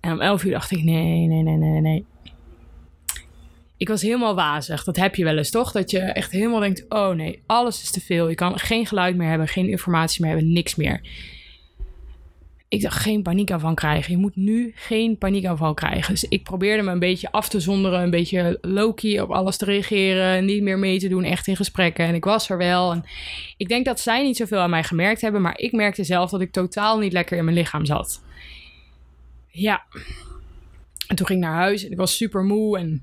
En 0.00 0.12
om 0.12 0.20
11 0.20 0.44
uur 0.44 0.52
dacht 0.52 0.70
ik: 0.70 0.82
nee, 0.82 1.26
nee, 1.26 1.42
nee, 1.42 1.56
nee, 1.56 1.80
nee. 1.80 2.04
Ik 3.76 3.88
was 3.88 4.02
helemaal 4.02 4.34
wazig. 4.34 4.84
Dat 4.84 4.96
heb 4.96 5.14
je 5.14 5.24
wel 5.24 5.36
eens, 5.36 5.50
toch? 5.50 5.72
Dat 5.72 5.90
je 5.90 5.98
echt 5.98 6.32
helemaal 6.32 6.60
denkt: 6.60 6.84
oh 6.88 7.08
nee, 7.08 7.42
alles 7.46 7.82
is 7.82 7.90
te 7.90 8.00
veel. 8.00 8.28
Je 8.28 8.34
kan 8.34 8.58
geen 8.58 8.86
geluid 8.86 9.16
meer 9.16 9.28
hebben, 9.28 9.48
geen 9.48 9.68
informatie 9.68 10.22
meer 10.22 10.30
hebben, 10.30 10.52
niks 10.52 10.74
meer. 10.74 11.00
Ik 12.68 12.82
dacht: 12.82 13.00
geen 13.00 13.22
paniekaanval 13.22 13.74
krijgen. 13.74 14.12
Je 14.12 14.18
moet 14.18 14.36
nu 14.36 14.72
geen 14.76 15.18
paniekaanval 15.18 15.74
krijgen. 15.74 16.12
Dus 16.12 16.24
ik 16.24 16.42
probeerde 16.42 16.82
me 16.82 16.90
een 16.90 16.98
beetje 16.98 17.32
af 17.32 17.48
te 17.48 17.60
zonderen, 17.60 18.02
een 18.02 18.10
beetje 18.10 18.58
low-key 18.60 19.20
op 19.20 19.30
alles 19.30 19.56
te 19.56 19.64
reageren, 19.64 20.44
niet 20.44 20.62
meer 20.62 20.78
mee 20.78 20.98
te 20.98 21.08
doen, 21.08 21.24
echt 21.24 21.46
in 21.46 21.56
gesprekken. 21.56 22.06
En 22.06 22.14
ik 22.14 22.24
was 22.24 22.50
er 22.50 22.56
wel. 22.56 22.92
En 22.92 23.04
ik 23.56 23.68
denk 23.68 23.84
dat 23.84 24.00
zij 24.00 24.22
niet 24.22 24.36
zoveel 24.36 24.58
aan 24.58 24.70
mij 24.70 24.84
gemerkt 24.84 25.20
hebben, 25.20 25.40
maar 25.40 25.58
ik 25.58 25.72
merkte 25.72 26.04
zelf 26.04 26.30
dat 26.30 26.40
ik 26.40 26.52
totaal 26.52 26.98
niet 26.98 27.12
lekker 27.12 27.36
in 27.36 27.44
mijn 27.44 27.56
lichaam 27.56 27.84
zat. 27.84 28.22
Ja. 29.48 29.82
En 31.08 31.16
toen 31.16 31.26
ging 31.26 31.38
ik 31.38 31.44
naar 31.44 31.56
huis 31.56 31.84
en 31.84 31.90
ik 31.90 31.96
was 31.96 32.16
super 32.16 32.42
moe 32.42 32.78
en 32.78 33.02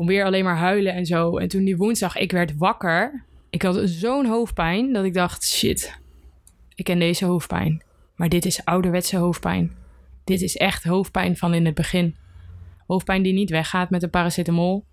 kon 0.00 0.08
weer 0.08 0.24
alleen 0.24 0.44
maar 0.44 0.56
huilen 0.56 0.94
en 0.94 1.06
zo. 1.06 1.36
En 1.36 1.48
toen 1.48 1.64
die 1.64 1.76
woensdag, 1.76 2.16
ik 2.16 2.32
werd 2.32 2.56
wakker. 2.56 3.24
Ik 3.50 3.62
had 3.62 3.80
zo'n 3.84 4.26
hoofdpijn 4.26 4.92
dat 4.92 5.04
ik 5.04 5.14
dacht, 5.14 5.44
shit, 5.44 6.00
ik 6.74 6.84
ken 6.84 6.98
deze 6.98 7.24
hoofdpijn. 7.24 7.82
Maar 8.14 8.28
dit 8.28 8.44
is 8.44 8.64
ouderwetse 8.64 9.16
hoofdpijn. 9.16 9.72
Dit 10.24 10.40
is 10.40 10.56
echt 10.56 10.84
hoofdpijn 10.84 11.36
van 11.36 11.54
in 11.54 11.66
het 11.66 11.74
begin. 11.74 12.16
Hoofdpijn 12.86 13.22
die 13.22 13.32
niet 13.32 13.50
weggaat 13.50 13.90
met 13.90 14.02
een 14.02 14.10
paracetamol. 14.10 14.84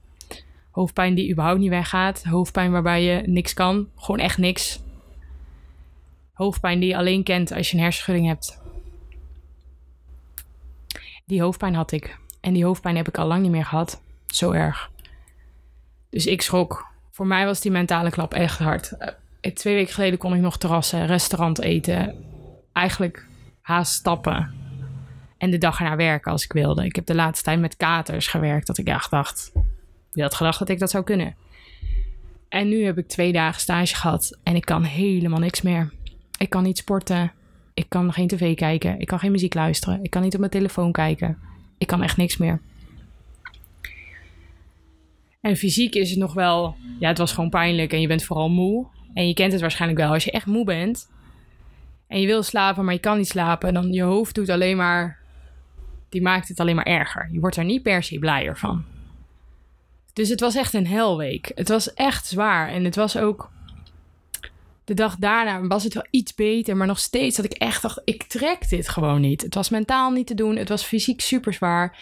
Hoofdpijn 0.71 1.15
die 1.15 1.31
überhaupt 1.31 1.59
niet 1.59 1.69
weggaat. 1.69 2.23
Hoofdpijn 2.23 2.71
waarbij 2.71 3.03
je 3.03 3.21
niks 3.25 3.53
kan. 3.53 3.89
Gewoon 3.95 4.19
echt 4.19 4.37
niks. 4.37 4.83
Hoofdpijn 6.33 6.79
die 6.79 6.89
je 6.89 6.97
alleen 6.97 7.23
kent 7.23 7.51
als 7.51 7.69
je 7.69 7.77
een 7.77 7.83
hersenschudding 7.83 8.27
hebt. 8.27 8.61
Die 11.25 11.41
hoofdpijn 11.41 11.75
had 11.75 11.91
ik. 11.91 12.17
En 12.41 12.53
die 12.53 12.65
hoofdpijn 12.65 12.95
heb 12.95 13.07
ik 13.07 13.17
al 13.17 13.27
lang 13.27 13.41
niet 13.41 13.51
meer 13.51 13.65
gehad. 13.65 14.01
Zo 14.25 14.51
erg. 14.51 14.95
Dus 16.09 16.25
ik 16.25 16.41
schrok. 16.41 16.85
Voor 17.11 17.27
mij 17.27 17.45
was 17.45 17.61
die 17.61 17.71
mentale 17.71 18.09
klap 18.09 18.33
echt 18.33 18.59
hard. 18.59 18.93
Uh, 19.41 19.53
twee 19.53 19.75
weken 19.75 19.93
geleden 19.93 20.19
kon 20.19 20.33
ik 20.33 20.41
nog 20.41 20.57
terrassen, 20.57 21.05
restaurant 21.05 21.59
eten. 21.59 22.15
Eigenlijk 22.73 23.25
haast 23.61 23.93
stappen. 23.93 24.53
En 25.37 25.51
de 25.51 25.57
dag 25.57 25.79
erna 25.79 25.95
werken 25.95 26.31
als 26.31 26.43
ik 26.43 26.53
wilde. 26.53 26.85
Ik 26.85 26.95
heb 26.95 27.05
de 27.05 27.15
laatste 27.15 27.43
tijd 27.43 27.59
met 27.59 27.77
katers 27.77 28.27
gewerkt. 28.27 28.67
Dat 28.67 28.77
ik 28.77 28.87
echt 28.87 29.11
dacht. 29.11 29.51
Wie 30.11 30.23
had 30.23 30.35
gedacht 30.35 30.59
dat 30.59 30.69
ik 30.69 30.79
dat 30.79 30.89
zou 30.89 31.03
kunnen? 31.03 31.35
En 32.49 32.69
nu 32.69 32.83
heb 32.83 32.97
ik 32.97 33.07
twee 33.07 33.31
dagen 33.31 33.61
stage 33.61 33.95
gehad. 33.95 34.37
En 34.43 34.55
ik 34.55 34.65
kan 34.65 34.83
helemaal 34.83 35.39
niks 35.39 35.61
meer. 35.61 35.93
Ik 36.37 36.49
kan 36.49 36.63
niet 36.63 36.77
sporten. 36.77 37.31
Ik 37.73 37.85
kan 37.89 38.13
geen 38.13 38.27
tv 38.27 38.55
kijken. 38.55 38.99
Ik 38.99 39.07
kan 39.07 39.19
geen 39.19 39.31
muziek 39.31 39.53
luisteren. 39.53 40.03
Ik 40.03 40.09
kan 40.09 40.21
niet 40.21 40.33
op 40.33 40.39
mijn 40.39 40.51
telefoon 40.51 40.91
kijken. 40.91 41.37
Ik 41.77 41.87
kan 41.87 42.03
echt 42.03 42.17
niks 42.17 42.37
meer. 42.37 42.61
En 45.41 45.55
fysiek 45.55 45.95
is 45.95 46.09
het 46.09 46.19
nog 46.19 46.33
wel, 46.33 46.75
ja, 46.99 47.07
het 47.07 47.17
was 47.17 47.31
gewoon 47.31 47.49
pijnlijk 47.49 47.93
en 47.93 48.01
je 48.01 48.07
bent 48.07 48.23
vooral 48.23 48.49
moe. 48.49 48.87
En 49.13 49.27
je 49.27 49.33
kent 49.33 49.51
het 49.51 49.61
waarschijnlijk 49.61 50.01
wel, 50.01 50.13
als 50.13 50.23
je 50.23 50.31
echt 50.31 50.45
moe 50.45 50.65
bent 50.65 51.09
en 52.07 52.21
je 52.21 52.27
wil 52.27 52.43
slapen, 52.43 52.85
maar 52.85 52.93
je 52.93 52.99
kan 52.99 53.17
niet 53.17 53.27
slapen, 53.27 53.73
dan 53.73 53.91
je 53.93 54.01
hoofd 54.01 54.35
doet 54.35 54.49
alleen 54.49 54.77
maar, 54.77 55.19
die 56.09 56.21
maakt 56.21 56.47
het 56.47 56.59
alleen 56.59 56.75
maar 56.75 56.85
erger. 56.85 57.29
Je 57.31 57.39
wordt 57.39 57.55
er 57.55 57.65
niet 57.65 57.83
per 57.83 58.03
se 58.03 58.19
blijer 58.19 58.57
van. 58.57 58.83
Dus 60.13 60.29
het 60.29 60.39
was 60.39 60.55
echt 60.55 60.73
een 60.73 60.87
helweek. 60.87 61.51
Het 61.55 61.67
was 61.67 61.93
echt 61.93 62.25
zwaar 62.25 62.69
en 62.69 62.83
het 62.83 62.95
was 62.95 63.17
ook, 63.17 63.51
de 64.83 64.93
dag 64.93 65.15
daarna 65.15 65.61
was 65.61 65.83
het 65.83 65.93
wel 65.93 66.07
iets 66.09 66.35
beter, 66.35 66.77
maar 66.77 66.87
nog 66.87 66.99
steeds 66.99 67.35
dat 67.35 67.45
ik 67.45 67.53
echt 67.53 67.81
dacht, 67.81 68.01
ik 68.03 68.23
trek 68.23 68.69
dit 68.69 68.89
gewoon 68.89 69.21
niet. 69.21 69.41
Het 69.41 69.55
was 69.55 69.69
mentaal 69.69 70.11
niet 70.11 70.27
te 70.27 70.33
doen, 70.33 70.55
het 70.55 70.69
was 70.69 70.83
fysiek 70.83 71.21
super 71.21 71.53
zwaar. 71.53 71.97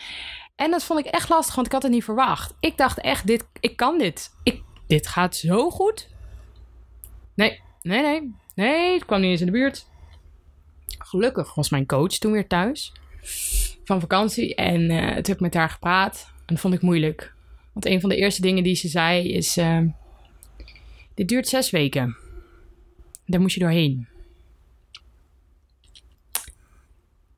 En 0.56 0.72
dat 0.72 0.84
vond 0.84 1.00
ik 1.00 1.06
echt 1.06 1.30
lastig, 1.30 1.56
want 1.56 1.68
ik 1.68 1.74
had 1.74 1.84
het 1.84 1.92
niet 1.92 2.04
verwacht. 2.04 2.56
Ik 2.60 2.78
dacht 2.78 3.00
echt, 3.00 3.28
dit, 3.28 3.46
ik 3.60 3.76
kan 3.76 3.98
dit. 3.98 4.32
Ik, 4.44 4.64
dit 4.88 5.08
gaat 5.08 5.36
zo 5.36 5.70
goed. 5.70 6.10
Nee, 7.34 7.62
nee, 7.82 8.02
nee. 8.02 8.34
Nee, 8.56 8.94
het 8.94 9.06
kwam 9.06 9.22
niet 9.22 9.30
eens 9.30 9.40
in 9.40 9.46
de 9.46 9.52
buurt. 9.52 9.88
Gelukkig 10.98 11.56
was 11.56 11.70
mijn 11.70 11.86
coach 11.86 12.12
toen 12.12 12.32
weer 12.32 12.48
thuis 12.48 12.94
van 13.84 14.00
vakantie. 14.00 14.56
En 14.56 14.82
uh, 14.82 15.06
toen 15.08 15.16
heb 15.16 15.28
ik 15.28 15.40
met 15.40 15.54
haar 15.54 15.70
gepraat. 15.70 16.28
En 16.38 16.44
dat 16.46 16.60
vond 16.60 16.74
ik 16.74 16.82
moeilijk. 16.82 17.34
Want 17.74 17.86
een 17.86 18.02
van 18.02 18.10
de 18.10 18.16
eerste 18.16 18.42
dingen 18.42 18.64
die 18.64 18.76
ze 18.76 18.88
zei 18.88 19.34
is... 19.34 19.58
Uh, 19.58 19.82
dit 21.14 21.28
duurt 21.28 21.48
zes 21.48 21.70
weken. 21.70 22.18
Daar 23.26 23.42
moet 23.42 23.54
je 23.54 23.60
doorheen. 23.60 24.08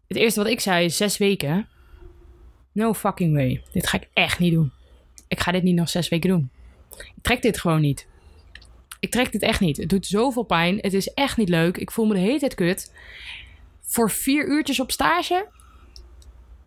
Het 0.07 0.17
eerste 0.17 0.39
wat 0.39 0.49
ik 0.49 0.59
zei 0.59 0.85
is 0.85 0.97
zes 0.97 1.17
weken. 1.17 1.67
No 2.77 2.93
fucking 2.93 3.33
way. 3.33 3.63
Dit 3.71 3.87
ga 3.87 3.97
ik 3.97 4.07
echt 4.13 4.39
niet 4.39 4.53
doen. 4.53 4.71
Ik 5.27 5.39
ga 5.39 5.51
dit 5.51 5.63
niet 5.63 5.75
nog 5.75 5.89
zes 5.89 6.09
weken 6.09 6.29
doen. 6.29 6.49
Ik 6.97 7.21
trek 7.21 7.41
dit 7.41 7.59
gewoon 7.59 7.81
niet. 7.81 8.07
Ik 8.99 9.11
trek 9.11 9.31
dit 9.31 9.41
echt 9.41 9.59
niet. 9.59 9.77
Het 9.77 9.89
doet 9.89 10.05
zoveel 10.05 10.43
pijn. 10.43 10.77
Het 10.81 10.93
is 10.93 11.07
echt 11.07 11.37
niet 11.37 11.49
leuk. 11.49 11.77
Ik 11.77 11.91
voel 11.91 12.05
me 12.05 12.13
de 12.13 12.19
hele 12.19 12.39
tijd 12.39 12.55
kut. 12.55 12.93
Voor 13.81 14.11
vier 14.11 14.47
uurtjes 14.47 14.79
op 14.79 14.91
stage? 14.91 15.47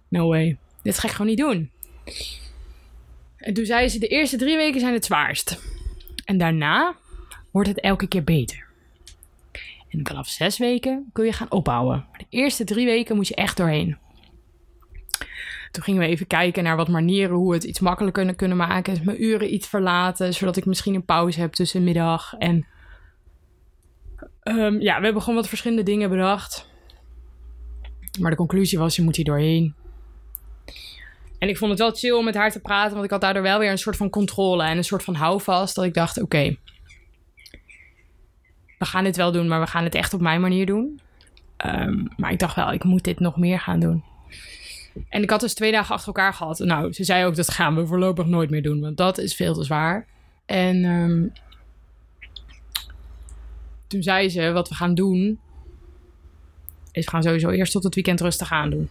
No 0.08 0.28
way. 0.28 0.58
Dit 0.82 0.98
ga 0.98 1.08
ik 1.08 1.14
gewoon 1.14 1.26
niet 1.26 1.38
doen. 1.38 1.70
En 3.36 3.54
toen 3.54 3.64
zei 3.64 3.88
ze: 3.88 3.98
de 3.98 4.08
eerste 4.08 4.36
drie 4.36 4.56
weken 4.56 4.80
zijn 4.80 4.92
het 4.92 5.04
zwaarst. 5.04 5.62
En 6.24 6.38
daarna 6.38 6.96
wordt 7.50 7.68
het 7.68 7.80
elke 7.80 8.06
keer 8.06 8.24
beter. 8.24 8.66
En 9.88 10.06
vanaf 10.06 10.28
zes 10.28 10.58
weken 10.58 11.10
kun 11.12 11.24
je 11.24 11.32
gaan 11.32 11.50
opbouwen. 11.50 12.06
De 12.16 12.26
eerste 12.28 12.64
drie 12.64 12.86
weken 12.86 13.16
moet 13.16 13.28
je 13.28 13.34
echt 13.34 13.56
doorheen. 13.56 13.98
Toen 15.70 15.82
gingen 15.82 16.00
we 16.00 16.06
even 16.06 16.26
kijken 16.26 16.64
naar 16.64 16.76
wat 16.76 16.88
manieren 16.88 17.36
hoe 17.36 17.48
we 17.48 17.54
het 17.54 17.64
iets 17.64 17.80
makkelijker 17.80 18.34
kunnen 18.34 18.56
maken. 18.56 19.00
Mijn 19.04 19.24
uren 19.24 19.54
iets 19.54 19.68
verlaten, 19.68 20.34
zodat 20.34 20.56
ik 20.56 20.66
misschien 20.66 20.94
een 20.94 21.04
pauze 21.04 21.40
heb 21.40 21.52
tussen 21.52 21.84
middag. 21.84 22.34
En 22.38 22.66
um, 24.44 24.80
ja, 24.80 24.98
we 24.98 25.04
hebben 25.04 25.22
gewoon 25.22 25.38
wat 25.38 25.48
verschillende 25.48 25.82
dingen 25.82 26.10
bedacht. 26.10 26.68
Maar 28.20 28.30
de 28.30 28.36
conclusie 28.36 28.78
was, 28.78 28.96
je 28.96 29.02
moet 29.02 29.16
hier 29.16 29.24
doorheen. 29.24 29.74
En 31.38 31.48
ik 31.48 31.58
vond 31.58 31.70
het 31.70 31.80
wel 31.80 31.90
chill 31.90 32.12
om 32.12 32.24
met 32.24 32.34
haar 32.34 32.50
te 32.50 32.60
praten, 32.60 32.92
want 32.92 33.04
ik 33.04 33.10
had 33.10 33.20
daardoor 33.20 33.42
wel 33.42 33.58
weer 33.58 33.70
een 33.70 33.78
soort 33.78 33.96
van 33.96 34.10
controle 34.10 34.62
en 34.62 34.76
een 34.76 34.84
soort 34.84 35.04
van 35.04 35.14
houvast. 35.14 35.74
Dat 35.74 35.84
ik 35.84 35.94
dacht, 35.94 36.20
oké, 36.20 36.56
we 38.78 38.84
gaan 38.84 39.04
dit 39.04 39.16
wel 39.16 39.32
doen, 39.32 39.48
maar 39.48 39.60
we 39.60 39.66
gaan 39.66 39.84
het 39.84 39.94
echt 39.94 40.14
op 40.14 40.20
mijn 40.20 40.40
manier 40.40 40.66
doen. 40.66 41.00
Um, 41.66 42.08
maar 42.16 42.32
ik 42.32 42.38
dacht 42.38 42.56
wel, 42.56 42.72
ik 42.72 42.84
moet 42.84 43.04
dit 43.04 43.20
nog 43.20 43.36
meer 43.36 43.60
gaan 43.60 43.80
doen. 43.80 44.04
En 45.08 45.22
ik 45.22 45.30
had 45.30 45.40
dus 45.40 45.54
twee 45.54 45.72
dagen 45.72 45.94
achter 45.94 46.06
elkaar 46.06 46.34
gehad. 46.34 46.58
Nou, 46.58 46.92
ze 46.92 47.04
zei 47.04 47.24
ook 47.24 47.34
dat 47.34 47.50
gaan 47.50 47.76
we 47.76 47.86
voorlopig 47.86 48.26
nooit 48.26 48.50
meer 48.50 48.62
doen, 48.62 48.80
want 48.80 48.96
dat 48.96 49.18
is 49.18 49.34
veel 49.34 49.54
te 49.54 49.64
zwaar. 49.64 50.06
En 50.46 50.84
um, 50.84 51.32
toen 53.86 54.02
zei 54.02 54.28
ze, 54.28 54.52
wat 54.52 54.68
we 54.68 54.74
gaan 54.74 54.94
doen, 54.94 55.38
is 56.92 57.04
we 57.04 57.10
gaan 57.10 57.22
sowieso 57.22 57.50
eerst 57.50 57.72
tot 57.72 57.82
het 57.82 57.94
weekend 57.94 58.20
rustig 58.20 58.52
aan 58.52 58.70
doen. 58.70 58.88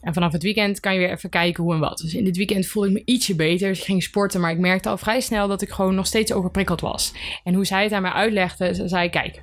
En 0.00 0.14
vanaf 0.14 0.32
het 0.32 0.42
weekend 0.42 0.80
kan 0.80 0.92
je 0.92 0.98
weer 0.98 1.10
even 1.10 1.30
kijken 1.30 1.62
hoe 1.62 1.74
en 1.74 1.80
wat. 1.80 1.98
Dus 1.98 2.14
in 2.14 2.24
dit 2.24 2.36
weekend 2.36 2.66
voelde 2.66 2.88
ik 2.88 2.94
me 2.94 3.02
ietsje 3.04 3.34
beter. 3.34 3.68
Dus 3.68 3.78
ik 3.78 3.84
ging 3.84 4.02
sporten, 4.02 4.40
maar 4.40 4.50
ik 4.50 4.58
merkte 4.58 4.88
al 4.88 4.96
vrij 4.96 5.20
snel 5.20 5.48
dat 5.48 5.62
ik 5.62 5.70
gewoon 5.70 5.94
nog 5.94 6.06
steeds 6.06 6.32
overprikkeld 6.32 6.80
was. 6.80 7.12
En 7.44 7.54
hoe 7.54 7.64
zij 7.64 7.82
het 7.82 7.92
aan 7.92 8.02
mij 8.02 8.10
uitlegde, 8.10 8.74
ze 8.74 8.88
zei: 8.88 9.10
Kijk, 9.10 9.42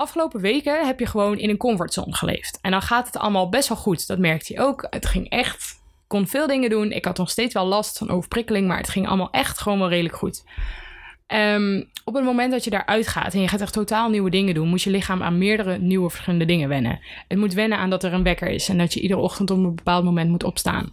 afgelopen 0.00 0.40
weken 0.40 0.86
heb 0.86 0.98
je 0.98 1.06
gewoon 1.06 1.38
in 1.38 1.50
een 1.50 1.56
comfortzone 1.56 2.14
geleefd. 2.14 2.58
En 2.60 2.70
dan 2.70 2.82
gaat 2.82 3.06
het 3.06 3.16
allemaal 3.16 3.48
best 3.48 3.68
wel 3.68 3.78
goed. 3.78 4.06
Dat 4.06 4.18
merkte 4.18 4.52
je 4.52 4.60
ook. 4.60 4.86
Het 4.90 5.06
ging 5.06 5.28
echt. 5.28 5.78
Ik 5.80 6.16
kon 6.16 6.26
veel 6.26 6.46
dingen 6.46 6.70
doen. 6.70 6.92
Ik 6.92 7.04
had 7.04 7.18
nog 7.18 7.30
steeds 7.30 7.54
wel 7.54 7.66
last 7.66 7.98
van 7.98 8.10
overprikkeling, 8.10 8.66
maar 8.66 8.76
het 8.76 8.88
ging 8.88 9.08
allemaal 9.08 9.30
echt 9.30 9.60
gewoon 9.60 9.78
wel 9.78 9.88
redelijk 9.88 10.16
goed. 10.16 10.44
Um, 11.34 11.88
op 12.04 12.14
het 12.14 12.24
moment 12.24 12.52
dat 12.52 12.64
je 12.64 12.70
daaruit 12.70 13.06
gaat 13.08 13.34
en 13.34 13.40
je 13.40 13.48
gaat 13.48 13.60
echt 13.60 13.72
totaal 13.72 14.10
nieuwe 14.10 14.30
dingen 14.30 14.54
doen, 14.54 14.68
moet 14.68 14.82
je 14.82 14.90
lichaam 14.90 15.22
aan 15.22 15.38
meerdere 15.38 15.78
nieuwe 15.78 16.10
verschillende 16.10 16.44
dingen 16.44 16.68
wennen. 16.68 17.00
Het 17.28 17.38
moet 17.38 17.54
wennen 17.54 17.78
aan 17.78 17.90
dat 17.90 18.04
er 18.04 18.12
een 18.12 18.22
wekker 18.22 18.48
is 18.48 18.68
en 18.68 18.78
dat 18.78 18.94
je 18.94 19.00
iedere 19.00 19.20
ochtend 19.20 19.50
op 19.50 19.56
een 19.56 19.74
bepaald 19.74 20.04
moment 20.04 20.30
moet 20.30 20.44
opstaan. 20.44 20.92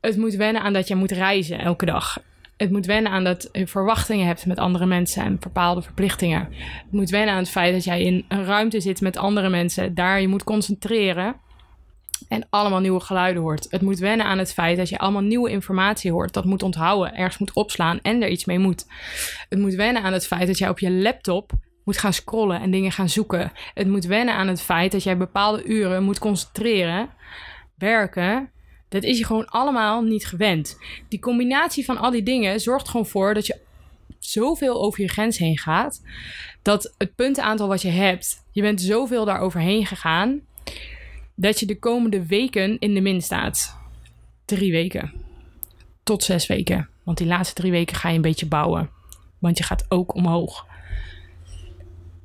Het 0.00 0.16
moet 0.16 0.34
wennen 0.34 0.62
aan 0.62 0.72
dat 0.72 0.88
je 0.88 0.94
moet 0.94 1.10
reizen 1.10 1.58
elke 1.58 1.84
dag 1.84 2.18
het 2.58 2.70
moet 2.70 2.86
wennen 2.86 3.12
aan 3.12 3.24
dat 3.24 3.48
je 3.52 3.66
verwachtingen 3.66 4.26
hebt 4.26 4.46
met 4.46 4.58
andere 4.58 4.86
mensen 4.86 5.24
en 5.24 5.38
bepaalde 5.38 5.82
verplichtingen. 5.82 6.40
Het 6.82 6.92
moet 6.92 7.10
wennen 7.10 7.34
aan 7.34 7.40
het 7.40 7.50
feit 7.50 7.72
dat 7.72 7.84
jij 7.84 8.02
in 8.02 8.24
een 8.28 8.44
ruimte 8.44 8.80
zit 8.80 9.00
met 9.00 9.16
andere 9.16 9.48
mensen, 9.48 9.94
daar 9.94 10.20
je 10.20 10.28
moet 10.28 10.44
concentreren 10.44 11.36
en 12.28 12.46
allemaal 12.50 12.80
nieuwe 12.80 13.00
geluiden 13.00 13.42
hoort. 13.42 13.66
Het 13.70 13.82
moet 13.82 13.98
wennen 13.98 14.26
aan 14.26 14.38
het 14.38 14.52
feit 14.52 14.76
dat 14.76 14.88
je 14.88 14.98
allemaal 14.98 15.22
nieuwe 15.22 15.50
informatie 15.50 16.12
hoort, 16.12 16.32
dat 16.32 16.44
moet 16.44 16.62
onthouden, 16.62 17.14
ergens 17.14 17.38
moet 17.38 17.52
opslaan 17.52 18.00
en 18.02 18.22
er 18.22 18.28
iets 18.28 18.44
mee 18.44 18.58
moet. 18.58 18.86
Het 19.48 19.58
moet 19.58 19.74
wennen 19.74 20.02
aan 20.02 20.12
het 20.12 20.26
feit 20.26 20.46
dat 20.46 20.58
jij 20.58 20.68
op 20.68 20.78
je 20.78 20.90
laptop 20.90 21.52
moet 21.84 21.98
gaan 21.98 22.12
scrollen 22.12 22.60
en 22.60 22.70
dingen 22.70 22.92
gaan 22.92 23.08
zoeken. 23.08 23.52
Het 23.74 23.88
moet 23.88 24.04
wennen 24.04 24.34
aan 24.34 24.48
het 24.48 24.62
feit 24.62 24.92
dat 24.92 25.02
jij 25.02 25.16
bepaalde 25.16 25.64
uren 25.64 26.02
moet 26.02 26.18
concentreren, 26.18 27.08
werken 27.74 28.50
dat 28.88 29.02
is 29.02 29.18
je 29.18 29.24
gewoon 29.24 29.46
allemaal 29.46 30.02
niet 30.02 30.26
gewend. 30.26 30.78
Die 31.08 31.18
combinatie 31.18 31.84
van 31.84 31.98
al 31.98 32.10
die 32.10 32.22
dingen 32.22 32.60
zorgt 32.60 32.88
gewoon 32.88 33.06
voor 33.06 33.34
dat 33.34 33.46
je 33.46 33.60
zoveel 34.18 34.82
over 34.82 35.00
je 35.00 35.08
grens 35.08 35.38
heen 35.38 35.58
gaat. 35.58 36.02
Dat 36.62 36.94
het 36.98 37.14
puntenaantal 37.14 37.68
wat 37.68 37.82
je 37.82 37.88
hebt, 37.88 38.44
je 38.52 38.62
bent 38.62 38.80
zoveel 38.80 39.24
daar 39.24 39.40
overheen 39.40 39.86
gegaan. 39.86 40.40
Dat 41.34 41.60
je 41.60 41.66
de 41.66 41.78
komende 41.78 42.26
weken 42.26 42.78
in 42.78 42.94
de 42.94 43.00
min 43.00 43.22
staat. 43.22 43.78
Drie 44.44 44.72
weken. 44.72 45.12
Tot 46.02 46.24
zes 46.24 46.46
weken. 46.46 46.88
Want 47.02 47.18
die 47.18 47.26
laatste 47.26 47.54
drie 47.54 47.70
weken 47.70 47.96
ga 47.96 48.08
je 48.08 48.16
een 48.16 48.22
beetje 48.22 48.46
bouwen. 48.46 48.90
Want 49.38 49.58
je 49.58 49.64
gaat 49.64 49.84
ook 49.88 50.14
omhoog. 50.14 50.66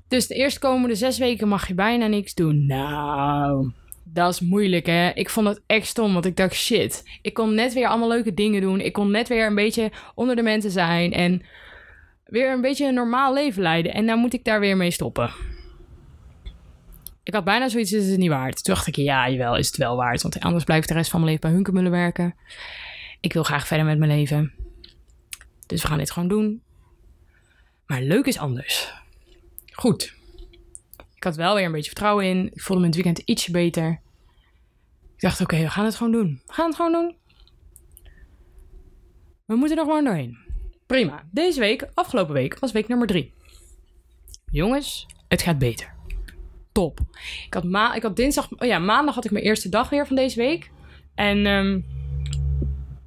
Dus 0.07 0.27
de 0.27 0.35
eerstkomende 0.35 0.95
zes 0.95 1.17
weken 1.17 1.47
mag 1.47 1.67
je 1.67 1.73
bijna 1.73 2.07
niks 2.07 2.33
doen. 2.33 2.65
Nou, 2.65 3.71
dat 4.03 4.33
is 4.33 4.39
moeilijk, 4.39 4.85
hè. 4.85 5.09
Ik 5.09 5.29
vond 5.29 5.47
het 5.47 5.61
echt 5.65 5.87
stom, 5.87 6.13
want 6.13 6.25
ik 6.25 6.35
dacht, 6.35 6.53
shit. 6.53 7.03
Ik 7.21 7.33
kon 7.33 7.53
net 7.53 7.73
weer 7.73 7.87
allemaal 7.87 8.07
leuke 8.07 8.33
dingen 8.33 8.61
doen. 8.61 8.79
Ik 8.79 8.93
kon 8.93 9.11
net 9.11 9.27
weer 9.27 9.45
een 9.45 9.55
beetje 9.55 9.91
onder 10.15 10.35
de 10.35 10.41
mensen 10.41 10.71
zijn. 10.71 11.13
En 11.13 11.41
weer 12.25 12.51
een 12.51 12.61
beetje 12.61 12.87
een 12.87 12.93
normaal 12.93 13.33
leven 13.33 13.61
leiden. 13.61 13.93
En 13.93 14.05
nou 14.05 14.19
moet 14.19 14.33
ik 14.33 14.43
daar 14.43 14.59
weer 14.59 14.77
mee 14.77 14.91
stoppen. 14.91 15.31
Ik 17.23 17.33
had 17.33 17.43
bijna 17.43 17.69
zoiets, 17.69 17.91
is 17.91 18.09
het 18.09 18.17
niet 18.17 18.29
waard. 18.29 18.63
Toen 18.63 18.73
dacht 18.73 18.87
ik, 18.87 18.95
ja, 18.95 19.29
jawel, 19.29 19.57
is 19.57 19.67
het 19.67 19.77
wel 19.77 19.95
waard. 19.95 20.21
Want 20.21 20.39
anders 20.39 20.63
blijf 20.63 20.81
ik 20.81 20.87
de 20.87 20.93
rest 20.93 21.09
van 21.09 21.19
mijn 21.19 21.31
leven 21.31 21.47
bij 21.47 21.55
Hunkenmullen 21.55 21.91
werken. 21.91 22.35
Ik 23.19 23.33
wil 23.33 23.43
graag 23.43 23.67
verder 23.67 23.85
met 23.85 23.97
mijn 23.97 24.11
leven. 24.11 24.53
Dus 25.65 25.81
we 25.81 25.87
gaan 25.87 25.97
dit 25.97 26.11
gewoon 26.11 26.29
doen. 26.29 26.61
Maar 27.85 28.01
leuk 28.01 28.25
is 28.25 28.37
anders. 28.37 28.93
Goed. 29.71 30.21
Ik 31.23 31.29
had 31.29 31.37
wel 31.37 31.55
weer 31.55 31.65
een 31.65 31.71
beetje 31.71 31.89
vertrouwen 31.89 32.25
in. 32.25 32.49
Ik 32.53 32.61
voelde 32.61 32.81
me 32.81 32.87
het 32.87 32.95
weekend 32.95 33.19
ietsje 33.19 33.51
beter. 33.51 34.01
Ik 35.15 35.21
dacht, 35.21 35.41
oké, 35.41 35.57
we 35.57 35.69
gaan 35.69 35.85
het 35.85 35.95
gewoon 35.95 36.11
doen. 36.11 36.41
We 36.45 36.53
gaan 36.53 36.65
het 36.65 36.75
gewoon 36.75 36.91
doen. 36.91 37.15
We 39.45 39.55
moeten 39.55 39.77
er 39.77 39.83
gewoon 39.83 40.03
doorheen. 40.03 40.37
Prima. 40.85 41.23
Deze 41.31 41.59
week, 41.59 41.87
afgelopen 41.93 42.33
week, 42.33 42.59
was 42.59 42.71
week 42.71 42.87
nummer 42.87 43.07
drie. 43.07 43.33
Jongens, 44.51 45.05
het 45.27 45.41
gaat 45.41 45.57
beter. 45.57 45.93
Top. 46.71 46.99
Ik 47.45 47.53
had, 47.53 47.63
ma 47.63 47.93
ik 47.93 48.03
had 48.03 48.15
dinsdag, 48.15 48.51
oh 48.51 48.67
ja, 48.67 48.79
maandag 48.79 49.15
had 49.15 49.25
ik 49.25 49.31
mijn 49.31 49.45
eerste 49.45 49.69
dag 49.69 49.89
weer 49.89 50.07
van 50.07 50.15
deze 50.15 50.37
week. 50.37 50.71
En 51.15 51.45
ehm, 51.45 51.79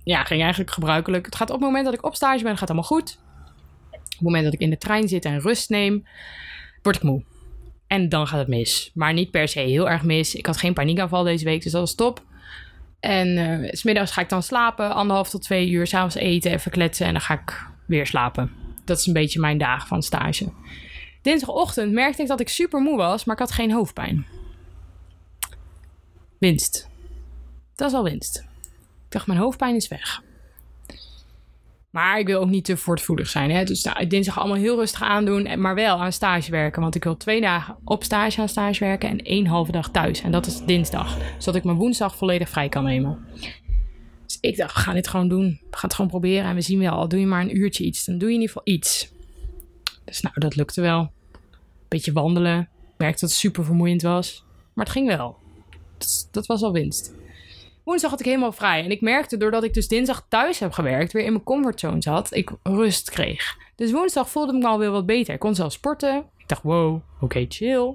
ja, 0.05 0.24
ging 0.24 0.40
eigenlijk 0.40 0.70
gebruikelijk. 0.70 1.24
Het 1.24 1.37
gaat 1.37 1.50
op 1.50 1.57
het 1.57 1.64
moment 1.64 1.85
dat 1.85 1.94
ik 1.94 2.05
op 2.05 2.14
stage 2.14 2.42
ben, 2.42 2.57
gaat 2.57 2.68
allemaal 2.68 2.88
goed. 2.88 3.18
Op 3.92 4.00
het 4.09 4.20
moment 4.20 4.44
dat 4.44 4.52
ik 4.52 4.61
in 4.61 4.70
de 4.70 4.79
trein 4.79 5.09
zit 5.09 5.24
en 5.24 5.40
rust 5.40 5.70
neem, 5.70 6.07
word 6.83 6.96
ik 6.96 7.02
moe. 7.02 7.24
En 7.87 8.09
dan 8.09 8.27
gaat 8.27 8.38
het 8.38 8.49
mis. 8.49 8.90
Maar 8.94 9.12
niet 9.12 9.31
per 9.31 9.49
se 9.49 9.61
heel 9.61 9.90
erg 9.90 10.03
mis. 10.03 10.35
Ik 10.35 10.46
had 10.46 10.57
geen 10.57 10.75
paniekaanval 10.75 11.22
deze 11.25 11.44
week, 11.44 11.62
dus 11.62 11.72
dat 11.72 11.81
was 11.81 11.94
top. 11.94 12.25
En 13.01 13.29
uh, 13.29 13.68
smiddags 13.72 14.12
ga 14.12 14.20
ik 14.20 14.29
dan 14.29 14.42
slapen, 14.42 14.94
anderhalf 14.94 15.31
tot 15.31 15.42
twee 15.42 15.70
uur. 15.70 15.87
S'avonds 15.87 16.14
eten, 16.14 16.53
even 16.53 16.70
kletsen 16.70 17.07
en 17.07 17.12
dan 17.12 17.22
ga 17.22 17.35
ik 17.35 17.66
weer 17.87 18.07
slapen. 18.07 18.53
Dat 18.85 18.99
is 18.99 19.07
een 19.07 19.12
beetje 19.12 19.40
mijn 19.40 19.59
dagen 19.59 19.88
van 19.88 20.03
stage. 20.03 20.53
Dinsdagochtend 21.22 21.92
merkte 21.92 22.22
ik 22.22 22.29
dat 22.29 22.40
ik 22.40 22.49
super 22.49 22.81
moe 22.81 22.96
was, 22.96 23.25
maar 23.25 23.35
ik 23.35 23.40
had 23.40 23.53
geen 23.53 23.72
hoofdpijn. 23.72 24.27
Winst. 26.38 26.88
Dat 27.75 27.90
is 27.90 27.96
al 27.96 28.03
winst. 28.05 28.37
Ik 29.05 29.12
dacht, 29.12 29.27
mijn 29.27 29.38
hoofdpijn 29.38 29.75
is 29.75 29.88
weg. 29.88 30.22
Maar 31.96 32.18
ik 32.18 32.26
wil 32.26 32.40
ook 32.40 32.48
niet 32.48 32.64
te 32.64 32.76
voortvoedig 32.76 33.28
zijn. 33.28 33.50
Hè? 33.50 33.64
Dus 33.64 33.85
nou, 33.85 34.06
dinsdag 34.06 34.38
allemaal 34.38 34.56
heel 34.56 34.76
rustig 34.76 35.02
aandoen. 35.02 35.61
Maar 35.61 35.74
wel 35.74 36.02
aan 36.02 36.12
stage 36.12 36.50
werken. 36.50 36.82
Want 36.82 36.94
ik 36.94 37.04
wil 37.04 37.16
twee 37.16 37.40
dagen 37.40 37.76
op 37.85 38.04
stage 38.04 38.40
aan 38.40 38.48
stage 38.48 38.85
werken. 38.85 39.09
En 39.09 39.18
één 39.18 39.46
halve 39.46 39.72
dag 39.72 39.90
thuis. 39.90 40.22
En 40.22 40.30
dat 40.30 40.46
is 40.46 40.61
dinsdag. 40.64 41.16
Zodat 41.38 41.54
ik 41.54 41.64
mijn 41.64 41.76
woensdag 41.76 42.16
volledig 42.16 42.48
vrij 42.48 42.68
kan 42.68 42.85
nemen. 42.85 43.26
Dus 44.26 44.38
ik 44.40 44.56
dacht, 44.56 44.74
we 44.74 44.80
gaan 44.80 44.94
dit 44.94 45.09
gewoon 45.09 45.28
doen. 45.28 45.44
We 45.46 45.76
gaan 45.76 45.80
het 45.80 45.94
gewoon 45.94 46.11
proberen. 46.11 46.44
En 46.44 46.54
we 46.54 46.61
zien 46.61 46.78
wel, 46.78 46.92
al 46.92 47.09
doe 47.09 47.20
je 47.20 47.26
maar 47.26 47.42
een 47.42 47.56
uurtje 47.56 47.85
iets. 47.85 48.04
Dan 48.04 48.18
doe 48.18 48.28
je 48.28 48.35
in 48.35 48.40
ieder 48.40 48.56
geval 48.56 48.74
iets. 48.74 49.12
Dus 50.04 50.20
nou, 50.20 50.35
dat 50.38 50.56
lukte 50.56 50.80
wel. 50.80 51.12
Beetje 51.88 52.12
wandelen. 52.12 52.61
Ik 52.61 52.98
merkte 52.98 53.20
dat 53.20 53.30
het 53.30 53.38
super 53.38 53.64
vermoeiend 53.64 54.02
was. 54.02 54.44
Maar 54.72 54.85
het 54.85 54.94
ging 54.94 55.06
wel. 55.06 55.37
Dat 56.30 56.46
was 56.46 56.62
al 56.62 56.72
winst. 56.72 57.14
Woensdag 57.87 58.11
had 58.11 58.20
ik 58.20 58.27
helemaal 58.27 58.53
vrij. 58.53 58.85
En 58.85 58.90
ik 58.90 59.01
merkte 59.01 59.37
doordat 59.37 59.64
ik 59.64 59.75
dus 59.75 59.88
dinsdag 59.88 60.27
thuis 60.29 60.59
heb 60.59 60.72
gewerkt, 60.72 61.12
weer 61.12 61.25
in 61.25 61.33
mijn 61.33 61.44
comfortzone 61.44 62.03
zat, 62.03 62.35
ik 62.35 62.51
rust 62.62 63.11
kreeg. 63.11 63.57
Dus 63.75 63.92
woensdag 63.92 64.31
voelde 64.31 64.57
ik 64.57 64.62
me 64.62 64.68
alweer 64.68 64.90
wat 64.90 65.07
beter. 65.07 65.35
Ik 65.35 65.40
kon 65.40 65.55
zelf 65.55 65.72
sporten. 65.72 66.25
Ik 66.38 66.49
dacht, 66.49 66.62
wow, 66.62 67.01
oké, 67.20 67.46
chill. 67.49 67.94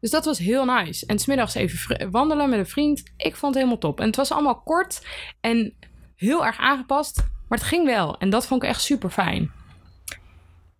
Dus 0.00 0.10
dat 0.10 0.24
was 0.24 0.38
heel 0.38 0.64
nice. 0.64 1.06
En 1.06 1.18
smiddags 1.18 1.54
even 1.54 2.10
wandelen 2.10 2.50
met 2.50 2.58
een 2.58 2.66
vriend. 2.66 3.02
Ik 3.16 3.36
vond 3.36 3.54
het 3.54 3.62
helemaal 3.62 3.78
top. 3.78 4.00
En 4.00 4.06
het 4.06 4.16
was 4.16 4.32
allemaal 4.32 4.60
kort 4.60 5.06
en 5.40 5.74
heel 6.16 6.46
erg 6.46 6.58
aangepast. 6.58 7.16
Maar 7.48 7.58
het 7.58 7.66
ging 7.66 7.86
wel. 7.86 8.18
En 8.18 8.30
dat 8.30 8.46
vond 8.46 8.62
ik 8.62 8.68
echt 8.68 8.82
super 8.82 9.10
fijn. 9.10 9.52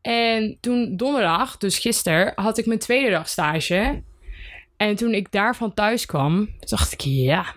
En 0.03 0.59
toen 0.61 0.97
donderdag, 0.97 1.57
dus 1.57 1.79
gisteren, 1.79 2.33
had 2.35 2.59
ik 2.59 2.67
mijn 2.67 2.79
tweede 2.79 3.11
dag 3.11 3.29
stage. 3.29 4.03
En 4.77 4.97
toen 4.97 5.15
ik 5.15 5.33
daarvan 5.33 5.75
thuis 5.75 6.07
kwam, 6.07 6.51
dacht 6.59 6.93
ik, 6.93 7.01
ja, 7.01 7.55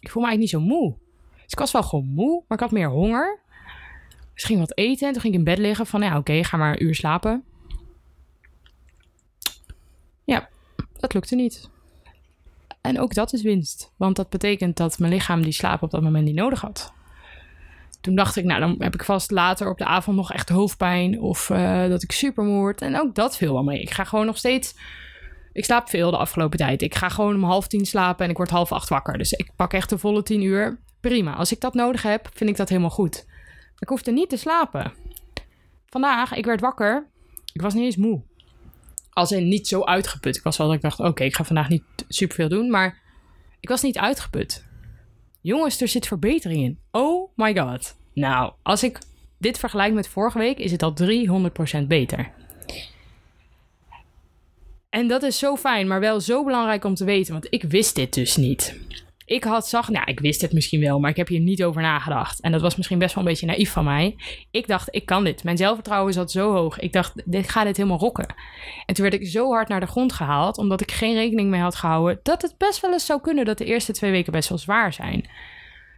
ik 0.00 0.10
voel 0.10 0.22
me 0.22 0.28
eigenlijk 0.28 0.38
niet 0.38 0.50
zo 0.50 0.60
moe. 0.60 0.94
Dus 1.42 1.52
ik 1.52 1.58
was 1.58 1.72
wel 1.72 1.82
gewoon 1.82 2.06
moe, 2.06 2.42
maar 2.48 2.58
ik 2.58 2.64
had 2.64 2.72
meer 2.72 2.88
honger. 2.88 3.40
Dus 4.34 4.44
ging 4.44 4.58
wat 4.58 4.76
eten 4.76 5.06
en 5.06 5.12
toen 5.12 5.22
ging 5.22 5.32
ik 5.32 5.38
in 5.38 5.44
bed 5.44 5.58
liggen 5.58 5.86
van, 5.86 6.02
ja, 6.02 6.16
oké, 6.16 6.44
ga 6.44 6.56
maar 6.56 6.72
een 6.72 6.82
uur 6.82 6.94
slapen. 6.94 7.44
Ja, 10.24 10.48
dat 10.98 11.14
lukte 11.14 11.34
niet. 11.34 11.70
En 12.80 13.00
ook 13.00 13.14
dat 13.14 13.32
is 13.32 13.42
winst, 13.42 13.92
want 13.96 14.16
dat 14.16 14.28
betekent 14.28 14.76
dat 14.76 14.98
mijn 14.98 15.12
lichaam 15.12 15.42
die 15.42 15.52
slaap 15.52 15.82
op 15.82 15.90
dat 15.90 16.02
moment 16.02 16.24
niet 16.24 16.34
nodig 16.34 16.60
had. 16.60 16.92
Toen 18.00 18.14
dacht 18.14 18.36
ik, 18.36 18.44
nou, 18.44 18.60
dan 18.60 18.74
heb 18.78 18.94
ik 18.94 19.04
vast 19.04 19.30
later 19.30 19.70
op 19.70 19.78
de 19.78 19.84
avond 19.84 20.16
nog 20.16 20.32
echt 20.32 20.48
hoofdpijn 20.48 21.20
of 21.20 21.48
uh, 21.48 21.88
dat 21.88 22.02
ik 22.02 22.12
super 22.12 22.44
moe 22.44 22.58
word. 22.58 22.82
En 22.82 23.00
ook 23.00 23.14
dat 23.14 23.36
viel 23.36 23.52
wel 23.52 23.62
mee. 23.62 23.80
Ik 23.80 23.90
ga 23.90 24.04
gewoon 24.04 24.26
nog 24.26 24.38
steeds 24.38 24.74
ik 25.52 25.64
slaap 25.64 25.88
veel 25.88 26.10
de 26.10 26.16
afgelopen 26.16 26.58
tijd. 26.58 26.82
Ik 26.82 26.94
ga 26.94 27.08
gewoon 27.08 27.34
om 27.34 27.44
half 27.44 27.66
tien 27.66 27.86
slapen 27.86 28.24
en 28.24 28.30
ik 28.30 28.36
word 28.36 28.50
half 28.50 28.72
acht 28.72 28.88
wakker. 28.88 29.18
Dus 29.18 29.32
ik 29.32 29.50
pak 29.56 29.72
echt 29.72 29.88
de 29.88 29.98
volle 29.98 30.22
tien 30.22 30.42
uur. 30.42 30.80
Prima. 31.00 31.34
Als 31.34 31.52
ik 31.52 31.60
dat 31.60 31.74
nodig 31.74 32.02
heb, 32.02 32.28
vind 32.34 32.50
ik 32.50 32.56
dat 32.56 32.68
helemaal 32.68 32.90
goed. 32.90 33.26
Ik 33.78 33.88
hoefde 33.88 34.12
niet 34.12 34.28
te 34.28 34.36
slapen. 34.36 34.92
Vandaag, 35.86 36.32
ik 36.32 36.44
werd 36.44 36.60
wakker. 36.60 37.06
Ik 37.52 37.62
was 37.62 37.74
niet 37.74 37.84
eens 37.84 37.96
moe. 37.96 38.22
Als 39.10 39.32
in 39.32 39.48
niet 39.48 39.68
zo 39.68 39.84
uitgeput. 39.84 40.36
Ik 40.36 40.42
was 40.42 40.56
wel 40.56 40.66
dat 40.66 40.76
ik 40.76 40.82
dacht, 40.82 41.00
oké, 41.00 41.24
ik 41.24 41.36
ga 41.36 41.44
vandaag 41.44 41.68
niet 41.68 41.84
superveel 42.08 42.48
doen. 42.48 42.70
Maar 42.70 42.98
ik 43.60 43.68
was 43.68 43.82
niet 43.82 43.98
uitgeput. 43.98 44.66
Jongens, 45.40 45.80
er 45.80 45.88
zit 45.88 46.06
verbetering 46.06 46.62
in. 46.62 46.78
Oh 46.90 47.30
my 47.36 47.56
god. 47.56 47.96
Nou, 48.14 48.52
als 48.62 48.82
ik 48.82 48.98
dit 49.38 49.58
vergelijk 49.58 49.94
met 49.94 50.08
vorige 50.08 50.38
week, 50.38 50.58
is 50.58 50.72
het 50.72 50.82
al 50.82 50.94
300% 51.82 51.86
beter. 51.86 52.32
En 54.92 55.06
dat 55.06 55.22
is 55.22 55.38
zo 55.38 55.56
fijn, 55.56 55.86
maar 55.86 56.00
wel 56.00 56.20
zo 56.20 56.44
belangrijk 56.44 56.84
om 56.84 56.94
te 56.94 57.04
weten, 57.04 57.32
want 57.32 57.46
ik 57.50 57.62
wist 57.62 57.94
dit 57.94 58.14
dus 58.14 58.36
niet. 58.36 58.76
Ik 59.24 59.44
had 59.44 59.68
zag, 59.68 59.88
nou, 59.88 60.10
ik 60.10 60.20
wist 60.20 60.40
het 60.40 60.52
misschien 60.52 60.80
wel, 60.80 61.00
maar 61.00 61.10
ik 61.10 61.16
heb 61.16 61.28
hier 61.28 61.40
niet 61.40 61.64
over 61.64 61.82
nagedacht. 61.82 62.40
En 62.40 62.52
dat 62.52 62.60
was 62.60 62.76
misschien 62.76 62.98
best 62.98 63.14
wel 63.14 63.24
een 63.24 63.30
beetje 63.30 63.46
naïef 63.46 63.70
van 63.70 63.84
mij. 63.84 64.16
Ik 64.50 64.66
dacht, 64.66 64.88
ik 64.90 65.06
kan 65.06 65.24
dit. 65.24 65.44
Mijn 65.44 65.56
zelfvertrouwen 65.56 66.12
zat 66.12 66.30
zo 66.30 66.52
hoog. 66.52 66.78
Ik 66.78 66.92
dacht, 66.92 67.22
dit 67.24 67.48
ga 67.48 67.64
dit 67.64 67.76
helemaal 67.76 67.98
rocken. 67.98 68.34
En 68.86 68.94
toen 68.94 69.04
werd 69.08 69.20
ik 69.20 69.28
zo 69.28 69.50
hard 69.50 69.68
naar 69.68 69.80
de 69.80 69.86
grond 69.86 70.12
gehaald, 70.12 70.58
omdat 70.58 70.80
ik 70.80 70.90
geen 70.90 71.14
rekening 71.14 71.50
mee 71.50 71.60
had 71.60 71.74
gehouden, 71.74 72.20
dat 72.22 72.42
het 72.42 72.54
best 72.58 72.80
wel 72.80 72.92
eens 72.92 73.06
zou 73.06 73.20
kunnen 73.20 73.44
dat 73.44 73.58
de 73.58 73.64
eerste 73.64 73.92
twee 73.92 74.10
weken 74.10 74.32
best 74.32 74.48
wel 74.48 74.58
zwaar 74.58 74.92
zijn. 74.92 75.28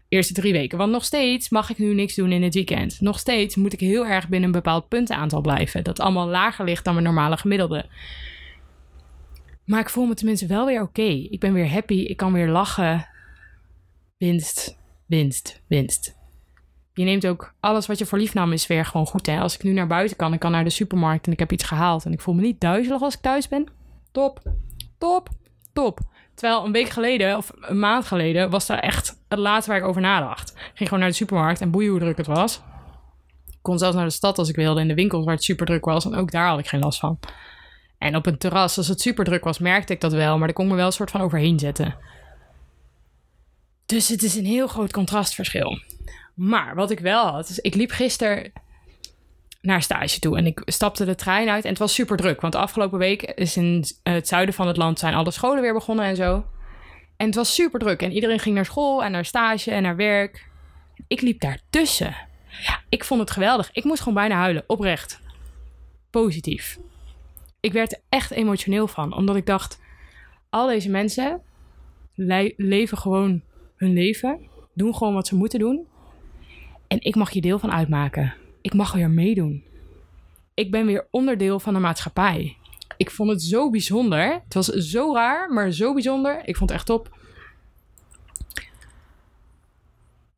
Eerste 0.08 0.32
drie 0.34 0.52
weken. 0.52 0.78
Want 0.78 0.92
nog 0.92 1.04
steeds 1.04 1.48
mag 1.48 1.70
ik 1.70 1.78
nu 1.78 1.94
niks 1.94 2.14
doen 2.14 2.32
in 2.32 2.42
het 2.42 2.54
weekend. 2.54 3.00
Nog 3.00 3.18
steeds 3.18 3.56
moet 3.56 3.72
ik 3.72 3.80
heel 3.80 4.06
erg 4.06 4.28
binnen 4.28 4.48
een 4.48 4.54
bepaald 4.54 4.88
puntenaantal 4.88 5.40
blijven. 5.40 5.84
Dat 5.84 6.00
allemaal 6.00 6.28
lager 6.28 6.64
ligt 6.64 6.84
dan 6.84 6.94
mijn 6.94 7.06
normale 7.06 7.36
gemiddelde. 7.36 7.86
Maar 9.64 9.80
ik 9.80 9.88
voel 9.88 10.06
me 10.06 10.14
tenminste 10.14 10.46
wel 10.46 10.66
weer 10.66 10.82
oké. 10.82 11.02
Ik 11.02 11.40
ben 11.40 11.52
weer 11.52 11.70
happy. 11.70 11.94
Ik 11.94 12.16
kan 12.16 12.32
weer 12.32 12.48
lachen. 12.48 13.06
Winst, 14.16 14.76
winst, 15.06 15.60
winst. 15.66 16.14
Je 16.92 17.04
neemt 17.04 17.26
ook 17.26 17.54
alles 17.60 17.86
wat 17.86 17.98
je 17.98 18.06
voor 18.06 18.18
lief 18.18 18.34
nam 18.34 18.52
is 18.52 18.66
weer 18.66 18.84
gewoon 18.84 19.06
goed. 19.06 19.26
Hè? 19.26 19.40
Als 19.40 19.54
ik 19.54 19.62
nu 19.62 19.72
naar 19.72 19.86
buiten 19.86 20.16
kan, 20.16 20.32
ik 20.32 20.40
kan 20.40 20.50
naar 20.50 20.64
de 20.64 20.70
supermarkt 20.70 21.26
en 21.26 21.32
ik 21.32 21.38
heb 21.38 21.52
iets 21.52 21.64
gehaald. 21.64 22.04
En 22.04 22.12
ik 22.12 22.20
voel 22.20 22.34
me 22.34 22.40
niet 22.40 22.60
duizelig 22.60 23.02
als 23.02 23.14
ik 23.14 23.20
thuis 23.20 23.48
ben. 23.48 23.66
Top, 24.12 24.42
top, 24.98 25.28
top. 25.72 25.98
Terwijl 26.34 26.64
een 26.64 26.72
week 26.72 26.88
geleden 26.88 27.36
of 27.36 27.52
een 27.60 27.78
maand 27.78 28.04
geleden 28.06 28.50
was 28.50 28.66
daar 28.66 28.78
echt 28.78 29.20
het 29.28 29.38
laatste 29.38 29.70
waar 29.70 29.80
ik 29.80 29.86
over 29.86 30.00
nadacht. 30.00 30.50
Ik 30.50 30.56
ging 30.74 30.88
gewoon 30.88 30.98
naar 30.98 31.08
de 31.08 31.16
supermarkt 31.16 31.60
en 31.60 31.70
boeien 31.70 31.90
hoe 31.90 32.00
druk 32.00 32.16
het 32.16 32.26
was. 32.26 32.62
Ik 33.46 33.58
kon 33.62 33.78
zelfs 33.78 33.96
naar 33.96 34.04
de 34.04 34.10
stad 34.10 34.38
als 34.38 34.48
ik 34.48 34.56
wilde 34.56 34.80
in 34.80 34.88
de 34.88 34.94
winkels 34.94 35.24
waar 35.24 35.34
het 35.34 35.44
super 35.44 35.66
druk 35.66 35.84
was. 35.84 36.04
En 36.04 36.14
ook 36.14 36.30
daar 36.30 36.48
had 36.48 36.58
ik 36.58 36.66
geen 36.66 36.80
last 36.80 36.98
van. 36.98 37.18
En 38.04 38.16
op 38.16 38.26
een 38.26 38.38
terras, 38.38 38.76
als 38.76 38.88
het 38.88 39.00
super 39.00 39.24
druk 39.24 39.44
was, 39.44 39.58
merkte 39.58 39.92
ik 39.92 40.00
dat 40.00 40.12
wel. 40.12 40.38
Maar 40.38 40.46
daar 40.46 40.56
kon 40.56 40.64
ik 40.64 40.70
me 40.70 40.76
wel 40.76 40.86
een 40.86 40.92
soort 40.92 41.10
van 41.10 41.20
overheen 41.20 41.58
zetten. 41.58 41.96
Dus 43.86 44.08
het 44.08 44.22
is 44.22 44.34
een 44.34 44.44
heel 44.44 44.66
groot 44.66 44.92
contrastverschil. 44.92 45.78
Maar 46.34 46.74
wat 46.74 46.90
ik 46.90 46.98
wel 47.00 47.26
had, 47.26 47.48
is 47.48 47.58
ik 47.58 47.74
liep 47.74 47.90
gisteren 47.90 48.52
naar 49.60 49.82
stage 49.82 50.18
toe. 50.18 50.36
En 50.36 50.46
ik 50.46 50.62
stapte 50.64 51.04
de 51.04 51.14
trein 51.14 51.48
uit 51.48 51.64
en 51.64 51.70
het 51.70 51.78
was 51.78 51.94
super 51.94 52.16
druk. 52.16 52.40
Want 52.40 52.52
de 52.52 52.58
afgelopen 52.58 52.98
week 52.98 53.22
is 53.22 53.56
in 53.56 53.84
het 54.02 54.28
zuiden 54.28 54.54
van 54.54 54.66
het 54.66 54.76
land 54.76 54.98
zijn 54.98 55.14
alle 55.14 55.30
scholen 55.30 55.62
weer 55.62 55.74
begonnen 55.74 56.04
en 56.04 56.16
zo. 56.16 56.46
En 57.16 57.26
het 57.26 57.34
was 57.34 57.54
super 57.54 57.80
druk. 57.80 58.02
En 58.02 58.12
iedereen 58.12 58.38
ging 58.38 58.54
naar 58.54 58.64
school 58.64 59.04
en 59.04 59.12
naar 59.12 59.24
stage 59.24 59.70
en 59.70 59.82
naar 59.82 59.96
werk. 59.96 60.48
Ik 61.06 61.20
liep 61.20 61.40
daartussen. 61.40 62.16
Ja, 62.66 62.80
ik 62.88 63.04
vond 63.04 63.20
het 63.20 63.30
geweldig. 63.30 63.70
Ik 63.72 63.84
moest 63.84 63.98
gewoon 63.98 64.14
bijna 64.14 64.36
huilen. 64.36 64.64
Oprecht. 64.66 65.20
Positief 66.10 66.78
ik 67.64 67.72
werd 67.72 67.92
er 67.92 68.00
echt 68.08 68.30
emotioneel 68.30 68.86
van. 68.88 69.16
Omdat 69.16 69.36
ik 69.36 69.46
dacht, 69.46 69.80
al 70.50 70.66
deze 70.66 70.90
mensen 70.90 71.42
leven 72.56 72.98
gewoon 72.98 73.42
hun 73.76 73.92
leven. 73.92 74.40
Doen 74.74 74.94
gewoon 74.94 75.14
wat 75.14 75.26
ze 75.26 75.36
moeten 75.36 75.58
doen. 75.58 75.86
En 76.86 77.00
ik 77.00 77.14
mag 77.14 77.30
je 77.30 77.40
deel 77.40 77.58
van 77.58 77.72
uitmaken. 77.72 78.34
Ik 78.60 78.74
mag 78.74 78.92
weer 78.92 79.10
meedoen. 79.10 79.64
Ik 80.54 80.70
ben 80.70 80.86
weer 80.86 81.06
onderdeel 81.10 81.60
van 81.60 81.74
de 81.74 81.80
maatschappij. 81.80 82.56
Ik 82.96 83.10
vond 83.10 83.30
het 83.30 83.42
zo 83.42 83.70
bijzonder. 83.70 84.32
Het 84.44 84.54
was 84.54 84.66
zo 84.66 85.14
raar, 85.14 85.52
maar 85.52 85.70
zo 85.70 85.92
bijzonder. 85.92 86.40
Ik 86.44 86.56
vond 86.56 86.70
het 86.70 86.78
echt 86.78 86.86
top. 86.86 87.18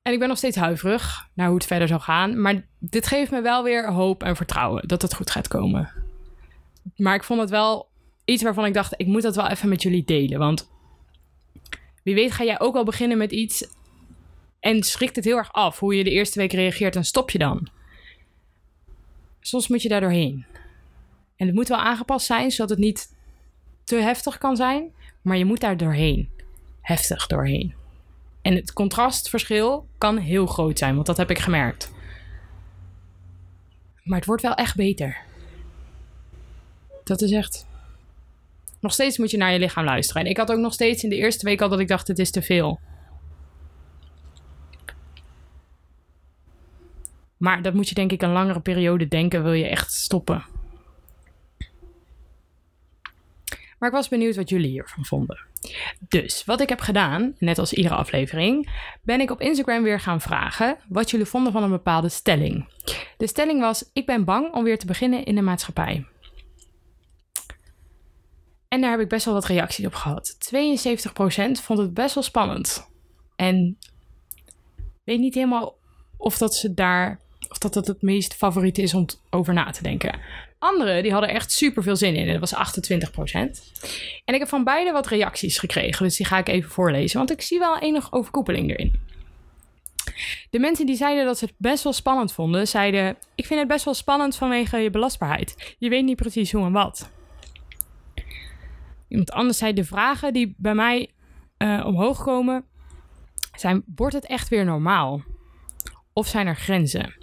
En 0.03 0.13
ik 0.13 0.19
ben 0.19 0.29
nog 0.29 0.39
steeds 0.39 0.57
huiverig 0.57 1.29
naar 1.35 1.47
hoe 1.47 1.57
het 1.57 1.67
verder 1.67 1.89
zal 1.89 2.01
gaan. 2.01 2.41
Maar 2.41 2.67
dit 2.79 3.07
geeft 3.07 3.31
me 3.31 3.41
wel 3.41 3.63
weer 3.63 3.93
hoop 3.93 4.23
en 4.23 4.37
vertrouwen 4.37 4.89
dat 4.89 5.03
het 5.03 5.15
goed 5.15 5.31
gaat 5.31 5.49
komen 5.49 6.06
maar 6.97 7.15
ik 7.15 7.25
vond 7.25 7.41
het 7.41 7.51
wel 7.51 7.89
iets 8.25 8.43
waarvan 8.43 8.65
ik 8.65 8.75
dacht, 8.75 8.95
ik 8.97 9.07
moet 9.07 9.23
dat 9.23 9.37
wel 9.37 9.49
even 9.49 9.69
met 9.69 9.83
jullie 9.83 10.05
delen. 10.05 10.39
Want 10.39 10.71
wie 12.03 12.15
weet 12.15 12.33
ga 12.33 12.45
jij 12.45 12.61
ook 12.61 12.77
al 12.77 12.85
beginnen 12.85 13.19
met 13.19 13.33
iets 13.33 13.69
en 14.61 14.83
schrikt 14.83 15.17
het 15.17 15.25
heel 15.25 15.37
erg 15.37 15.53
af 15.53 15.79
hoe 15.79 15.95
je 15.97 16.05
de 16.05 16.11
eerste 16.11 16.39
week 16.39 16.53
reageert 16.53 16.97
en 16.97 17.05
stop 17.05 17.31
je 17.31 17.39
dan. 17.39 17.69
Soms 19.41 19.69
moet 19.69 19.83
je 19.83 19.89
daar 19.89 20.01
doorheen. 20.01 20.45
En 21.37 21.47
het 21.47 21.55
moet 21.55 21.69
wel 21.69 21.79
aangepast 21.79 22.27
zijn, 22.27 22.51
zodat 22.51 22.71
het 22.71 22.79
niet 22.79 23.15
te 23.85 23.97
heftig 23.97 24.39
kan 24.39 24.57
zijn, 24.57 24.93
maar 25.23 25.37
je 25.37 25.45
moet 25.45 25.61
daar 25.61 25.77
doorheen. 25.77 26.31
heftig 26.81 27.27
doorheen. 27.27 27.75
En 28.43 28.55
het 28.55 28.73
contrastverschil 28.73 29.89
kan 29.99 30.17
heel 30.17 30.47
groot 30.47 30.79
zijn, 30.79 30.95
want 30.95 31.07
dat 31.07 31.17
heb 31.17 31.31
ik 31.31 31.39
gemerkt. 31.39 31.93
Maar 34.03 34.19
het 34.19 34.27
wordt 34.27 34.43
wel 34.43 34.55
echt 34.55 34.77
beter. 34.77 35.17
Dat 37.07 37.21
is 37.21 37.31
echt. 37.31 37.67
Nog 38.81 38.93
steeds 38.93 39.19
moet 39.19 39.31
je 39.31 39.37
naar 39.37 39.53
je 39.53 39.59
lichaam 39.59 39.85
luisteren. 39.85 40.23
En 40.23 40.31
ik 40.31 40.37
had 40.37 40.53
ook 40.53 40.59
nog 40.59 40.73
steeds 40.73 41.03
in 41.03 41.09
de 41.09 41.17
eerste 41.17 41.45
week 41.45 41.61
al 41.61 41.69
dat 41.69 41.81
ik 41.81 41.89
dacht: 41.89 42.09
het 42.09 42.19
is 42.19 42.31
te 42.31 42.43
veel. 42.43 42.81
Maar 47.37 47.63
dat 47.63 47.75
moet 47.75 47.89
je 47.89 47.95
denk 47.95 48.13
ik 48.13 48.23
een 48.23 48.33
langere 48.33 48.61
periode 48.61 49.09
denken, 49.09 49.43
wil 49.43 49.53
je 49.53 49.67
echt 49.67 49.93
stoppen. 49.93 50.45
Maar 53.79 53.89
ik 53.89 53.95
was 53.95 54.09
benieuwd 54.09 54.37
wat 54.37 54.49
jullie 54.49 54.71
hiervan 54.71 55.05
vonden. 55.05 55.39
Dus 56.09 56.45
wat 56.45 56.61
ik 56.61 56.69
heb 56.69 56.81
gedaan, 56.81 57.35
net 57.39 57.59
als 57.59 57.73
iedere 57.73 57.95
aflevering, 57.95 58.71
ben 59.03 59.21
ik 59.21 59.31
op 59.31 59.41
Instagram 59.41 59.83
weer 59.83 60.01
gaan 60.01 60.21
vragen 60.21 60.77
wat 60.89 61.11
jullie 61.11 61.27
vonden 61.27 61.53
van 61.53 61.63
een 61.63 61.71
bepaalde 61.71 62.09
stelling. 62.09 62.69
De 63.17 63.27
stelling 63.27 63.61
was: 63.61 63.91
Ik 63.93 64.07
ben 64.07 64.25
bang 64.25 64.55
om 64.55 64.65
weer 64.65 64.79
te 64.79 64.87
beginnen 64.87 65.25
in 65.25 65.35
de 65.35 65.43
maatschappij. 65.43 66.07
En 68.69 68.81
daar 68.81 68.91
heb 68.91 69.01
ik 69.01 69.09
best 69.09 69.25
wel 69.25 69.35
wat 69.35 69.45
reacties 69.45 69.87
op 69.87 69.95
gehad. 69.95 70.37
72% 70.55 71.61
vond 71.63 71.79
het 71.79 71.95
best 71.95 72.15
wel 72.15 72.23
spannend. 72.23 72.89
En 73.37 73.79
weet 75.05 75.19
niet 75.19 75.35
helemaal 75.35 75.79
of 76.17 76.39
dat 76.39 76.55
ze 76.55 76.75
daar 76.75 77.21
of 77.49 77.59
dat 77.59 77.75
het 77.75 77.87
het 77.87 78.03
meest 78.03 78.35
favoriet 78.35 78.79
is 78.79 78.95
om 78.95 79.07
over 79.31 79.55
na 79.55 79.71
te 79.71 79.83
denken. 79.83 80.21
Anderen 80.59 81.03
die 81.03 81.13
hadden 81.13 81.31
echt 81.31 81.53
super 81.53 81.83
veel 81.83 81.97
zin 81.97 82.15
in. 82.15 82.41
Dat 82.41 82.51
was 82.51 82.55
28%. 82.55 83.13
En 84.25 84.35
ik 84.35 84.39
heb 84.39 84.49
van 84.49 84.65
beide 84.65 84.93
wat 84.93 85.07
reacties 85.07 85.59
gekregen. 85.59 86.05
Dus 86.05 86.17
die 86.17 86.27
ga 86.27 86.39
ik 86.39 86.49
even 86.49 86.71
voorlezen. 86.71 87.19
Want 87.19 87.31
ik 87.31 87.43
zie 87.43 87.59
wel 87.59 87.79
enig 87.79 88.13
overkoepeling 88.13 88.71
erin. 88.71 89.01
De 90.51 90.59
mensen 90.59 90.87
die 90.87 90.97
zeiden 90.97 91.25
dat 91.25 91.39
ze 91.39 91.45
het 91.45 91.55
best 91.57 91.85
wel 91.85 91.93
spannend 91.93 92.33
vonden, 92.33 92.69
zeiden: 92.69 93.17
Ik 93.35 93.47
vind 93.47 93.61
het 93.61 93.69
best 93.69 93.85
wel 93.85 93.95
spannend 93.95 94.37
vanwege 94.37 94.77
je 94.77 94.91
belastbaarheid. 94.91 95.75
Je 95.79 95.89
weet 95.89 96.05
niet 96.05 96.17
precies 96.17 96.53
hoe 96.53 96.65
en 96.65 96.73
wat. 96.73 97.11
Iemand 99.09 99.31
anders 99.31 99.59
zei: 99.59 99.73
De 99.73 99.85
vragen 99.85 100.33
die 100.33 100.55
bij 100.57 100.75
mij 100.75 101.11
uh, 101.59 101.87
omhoog 101.87 102.23
komen 102.23 102.65
zijn: 103.55 103.85
Wordt 103.95 104.15
het 104.15 104.27
echt 104.27 104.49
weer 104.49 104.65
normaal? 104.65 105.23
Of 106.13 106.27
zijn 106.27 106.47
er 106.47 106.57
grenzen? 106.57 107.15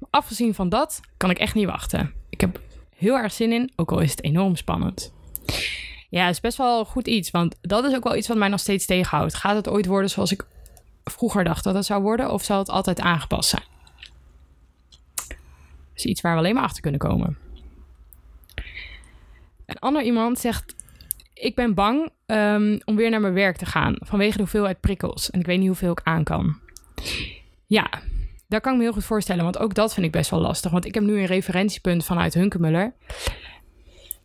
Maar 0.00 0.10
afgezien 0.10 0.54
van 0.54 0.68
dat 0.68 1.00
kan 1.16 1.30
ik 1.30 1.38
echt 1.38 1.54
niet 1.54 1.66
wachten. 1.66 2.12
Ik 2.28 2.40
heb 2.40 2.60
heel 2.96 3.16
erg 3.16 3.32
zin 3.32 3.52
in, 3.52 3.72
ook 3.76 3.92
al 3.92 3.98
is 3.98 4.10
het 4.10 4.22
enorm 4.22 4.56
spannend. 4.56 5.12
Ja, 6.10 6.26
het 6.26 6.34
is 6.34 6.40
best 6.40 6.56
wel 6.56 6.84
goed 6.84 7.06
iets, 7.06 7.30
want 7.30 7.56
dat 7.60 7.84
is 7.84 7.94
ook 7.94 8.04
wel 8.04 8.16
iets 8.16 8.28
wat 8.28 8.36
mij 8.36 8.48
nog 8.48 8.60
steeds 8.60 8.86
tegenhoudt. 8.86 9.34
Gaat 9.34 9.56
het 9.56 9.68
ooit 9.68 9.86
worden 9.86 10.10
zoals 10.10 10.32
ik 10.32 10.46
vroeger 11.04 11.44
dacht 11.44 11.64
dat 11.64 11.74
het 11.74 11.84
zou 11.84 12.02
worden, 12.02 12.32
of 12.32 12.44
zal 12.44 12.58
het 12.58 12.68
altijd 12.68 13.00
aangepast 13.00 13.48
zijn? 13.48 13.62
Dat 15.26 15.36
is 15.94 16.04
iets 16.04 16.20
waar 16.20 16.32
we 16.32 16.38
alleen 16.38 16.54
maar 16.54 16.62
achter 16.62 16.82
kunnen 16.82 17.00
komen. 17.00 17.38
Een 19.66 19.78
ander 19.78 20.02
iemand 20.02 20.38
zegt: 20.38 20.74
Ik 21.34 21.54
ben 21.54 21.74
bang 21.74 22.10
um, 22.26 22.80
om 22.84 22.96
weer 22.96 23.10
naar 23.10 23.20
mijn 23.20 23.34
werk 23.34 23.56
te 23.56 23.66
gaan 23.66 23.96
vanwege 24.00 24.32
de 24.32 24.42
hoeveelheid 24.42 24.80
prikkels 24.80 25.30
en 25.30 25.40
ik 25.40 25.46
weet 25.46 25.58
niet 25.58 25.66
hoeveel 25.66 25.92
ik 25.92 26.00
aan 26.02 26.24
kan. 26.24 26.58
Ja, 27.66 27.90
daar 28.48 28.60
kan 28.60 28.72
ik 28.72 28.78
me 28.78 28.84
heel 28.84 28.92
goed 28.92 29.04
voorstellen, 29.04 29.44
want 29.44 29.58
ook 29.58 29.74
dat 29.74 29.94
vind 29.94 30.06
ik 30.06 30.12
best 30.12 30.30
wel 30.30 30.40
lastig. 30.40 30.70
Want 30.70 30.84
ik 30.84 30.94
heb 30.94 31.02
nu 31.02 31.18
een 31.18 31.26
referentiepunt 31.26 32.04
vanuit 32.04 32.34
Hunkemuller. 32.34 32.94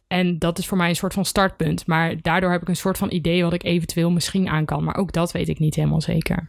En 0.08 0.40
dat 0.40 0.58
is 0.58 0.68
voor 0.68 0.78
mij 0.78 0.90
een 0.90 0.96
soort 0.96 1.14
van 1.14 1.26
startpunt. 1.26 1.88
Maar 1.88 2.22
daardoor 2.22 2.52
heb 2.52 2.62
ik 2.62 2.68
een 2.68 2.76
soort 2.76 2.98
van 2.98 3.12
idee 3.12 3.44
wat 3.44 3.54
ik 3.54 3.64
eventueel 3.64 4.12
misschien 4.12 4.48
aan 4.48 4.66
kan. 4.66 4.84
Maar 4.84 4.96
ook 4.96 5.12
dat 5.12 5.32
weet 5.32 5.50
ik 5.50 5.60
niet 5.60 5.76
helemaal 5.76 6.02
zeker. 6.02 6.48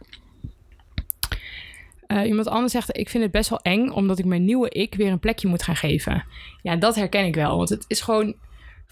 Uh, 2.07 2.25
iemand 2.25 2.47
anders 2.47 2.71
zegt: 2.71 2.97
Ik 2.97 3.09
vind 3.09 3.23
het 3.23 3.31
best 3.31 3.49
wel 3.49 3.59
eng, 3.61 3.89
omdat 3.89 4.19
ik 4.19 4.25
mijn 4.25 4.45
nieuwe 4.45 4.69
ik 4.69 4.95
weer 4.95 5.11
een 5.11 5.19
plekje 5.19 5.47
moet 5.47 5.63
gaan 5.63 5.75
geven. 5.75 6.25
Ja, 6.61 6.75
dat 6.75 6.95
herken 6.95 7.25
ik 7.25 7.35
wel. 7.35 7.57
Want 7.57 7.69
het 7.69 7.85
is 7.87 8.01
gewoon. 8.01 8.35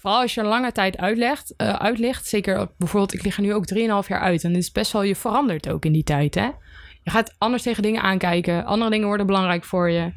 Vooral 0.00 0.20
als 0.20 0.34
je 0.34 0.40
er 0.40 0.46
lange 0.46 0.72
tijd 0.72 0.96
uitlegt, 0.96 1.54
uitligt. 1.56 2.26
Zeker 2.26 2.68
bijvoorbeeld, 2.78 3.14
ik 3.14 3.22
lig 3.22 3.36
er 3.36 3.42
nu 3.42 3.54
ook 3.54 3.74
3,5 3.74 3.78
jaar 4.08 4.20
uit. 4.20 4.44
En 4.44 4.50
het 4.50 4.62
is 4.62 4.72
best 4.72 4.92
wel, 4.92 5.02
je 5.02 5.16
verandert 5.16 5.68
ook 5.68 5.84
in 5.84 5.92
die 5.92 6.04
tijd. 6.04 6.34
Hè? 6.34 6.50
Je 7.02 7.10
gaat 7.10 7.34
anders 7.38 7.62
tegen 7.62 7.82
dingen 7.82 8.02
aankijken. 8.02 8.64
Andere 8.64 8.90
dingen 8.90 9.06
worden 9.06 9.26
belangrijk 9.26 9.64
voor 9.64 9.90
je. 9.90 10.12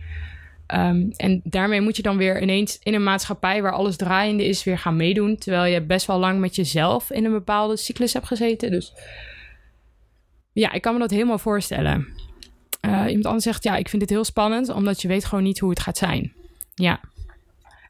Um, 0.68 1.12
en 1.16 1.42
daarmee 1.44 1.82
moet 1.82 1.96
je 1.96 2.02
dan 2.02 2.18
weer 2.18 2.42
ineens 2.42 2.80
in 2.80 2.94
een 2.94 3.04
maatschappij 3.04 3.62
waar 3.62 3.72
alles 3.72 3.96
draaiende 3.96 4.46
is, 4.46 4.64
weer 4.64 4.78
gaan 4.78 4.96
meedoen. 4.96 5.38
Terwijl 5.38 5.74
je 5.74 5.82
best 5.82 6.08
wel 6.08 6.20
lang 6.20 6.40
met 6.40 6.56
jezelf 6.56 7.12
in 7.12 7.26
een 7.26 7.32
bepaalde 7.32 7.78
cyclus 7.78 8.14
hebt 8.14 8.28
gezeten. 8.28 8.72
Dus 8.72 8.94
ja, 10.54 10.72
ik 10.72 10.82
kan 10.82 10.94
me 10.94 11.00
dat 11.00 11.12
helemaal 11.12 11.38
voorstellen. 11.38 12.08
Uh, 12.82 13.04
iemand 13.08 13.26
anders 13.26 13.44
zegt, 13.44 13.64
ja, 13.64 13.76
ik 13.76 13.90
vind 13.90 14.02
dit 14.02 14.12
heel 14.12 14.24
spannend, 14.24 14.70
omdat 14.70 15.02
je 15.02 15.08
weet 15.08 15.26
gewoon 15.26 15.44
niet 15.44 15.60
hoe 15.60 15.70
het 15.70 15.80
gaat 15.80 15.98
zijn. 15.98 16.34
Ja, 16.76 17.00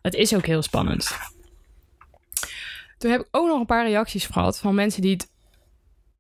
het 0.01 0.13
is 0.13 0.35
ook 0.35 0.45
heel 0.45 0.61
spannend. 0.61 1.17
Toen 3.03 3.11
heb 3.11 3.21
ik 3.21 3.27
ook 3.31 3.47
nog 3.47 3.59
een 3.59 3.65
paar 3.65 3.87
reacties 3.87 4.25
gehad 4.25 4.59
van 4.59 4.75
mensen 4.75 5.01
die 5.01 5.11
het 5.11 5.31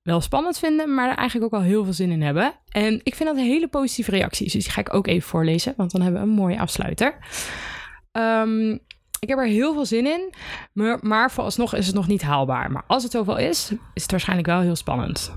wel 0.01 0.21
spannend 0.21 0.59
vinden, 0.59 0.93
maar 0.93 1.09
er 1.09 1.15
eigenlijk 1.15 1.53
ook 1.53 1.59
al 1.59 1.65
heel 1.65 1.83
veel 1.83 1.93
zin 1.93 2.11
in 2.11 2.21
hebben. 2.21 2.53
En 2.69 2.99
ik 3.03 3.15
vind 3.15 3.29
dat 3.29 3.37
hele 3.37 3.67
positieve 3.67 4.11
reacties. 4.11 4.53
Dus 4.53 4.63
die 4.63 4.73
ga 4.73 4.81
ik 4.81 4.93
ook 4.93 5.07
even 5.07 5.29
voorlezen, 5.29 5.73
want 5.77 5.91
dan 5.91 6.01
hebben 6.01 6.21
we 6.21 6.27
een 6.27 6.33
mooie 6.33 6.59
afsluiter. 6.59 7.17
Um, 8.11 8.71
ik 9.19 9.29
heb 9.29 9.37
er 9.37 9.47
heel 9.47 9.73
veel 9.73 9.85
zin 9.85 10.05
in, 10.05 10.33
maar, 10.73 10.99
maar 11.01 11.31
vooralsnog 11.31 11.75
is 11.75 11.85
het 11.85 11.95
nog 11.95 12.07
niet 12.07 12.21
haalbaar. 12.21 12.71
Maar 12.71 12.83
als 12.87 13.03
het 13.03 13.11
zoveel 13.11 13.37
is, 13.37 13.71
is 13.93 14.01
het 14.01 14.11
waarschijnlijk 14.11 14.47
wel 14.47 14.59
heel 14.59 14.75
spannend. 14.75 15.35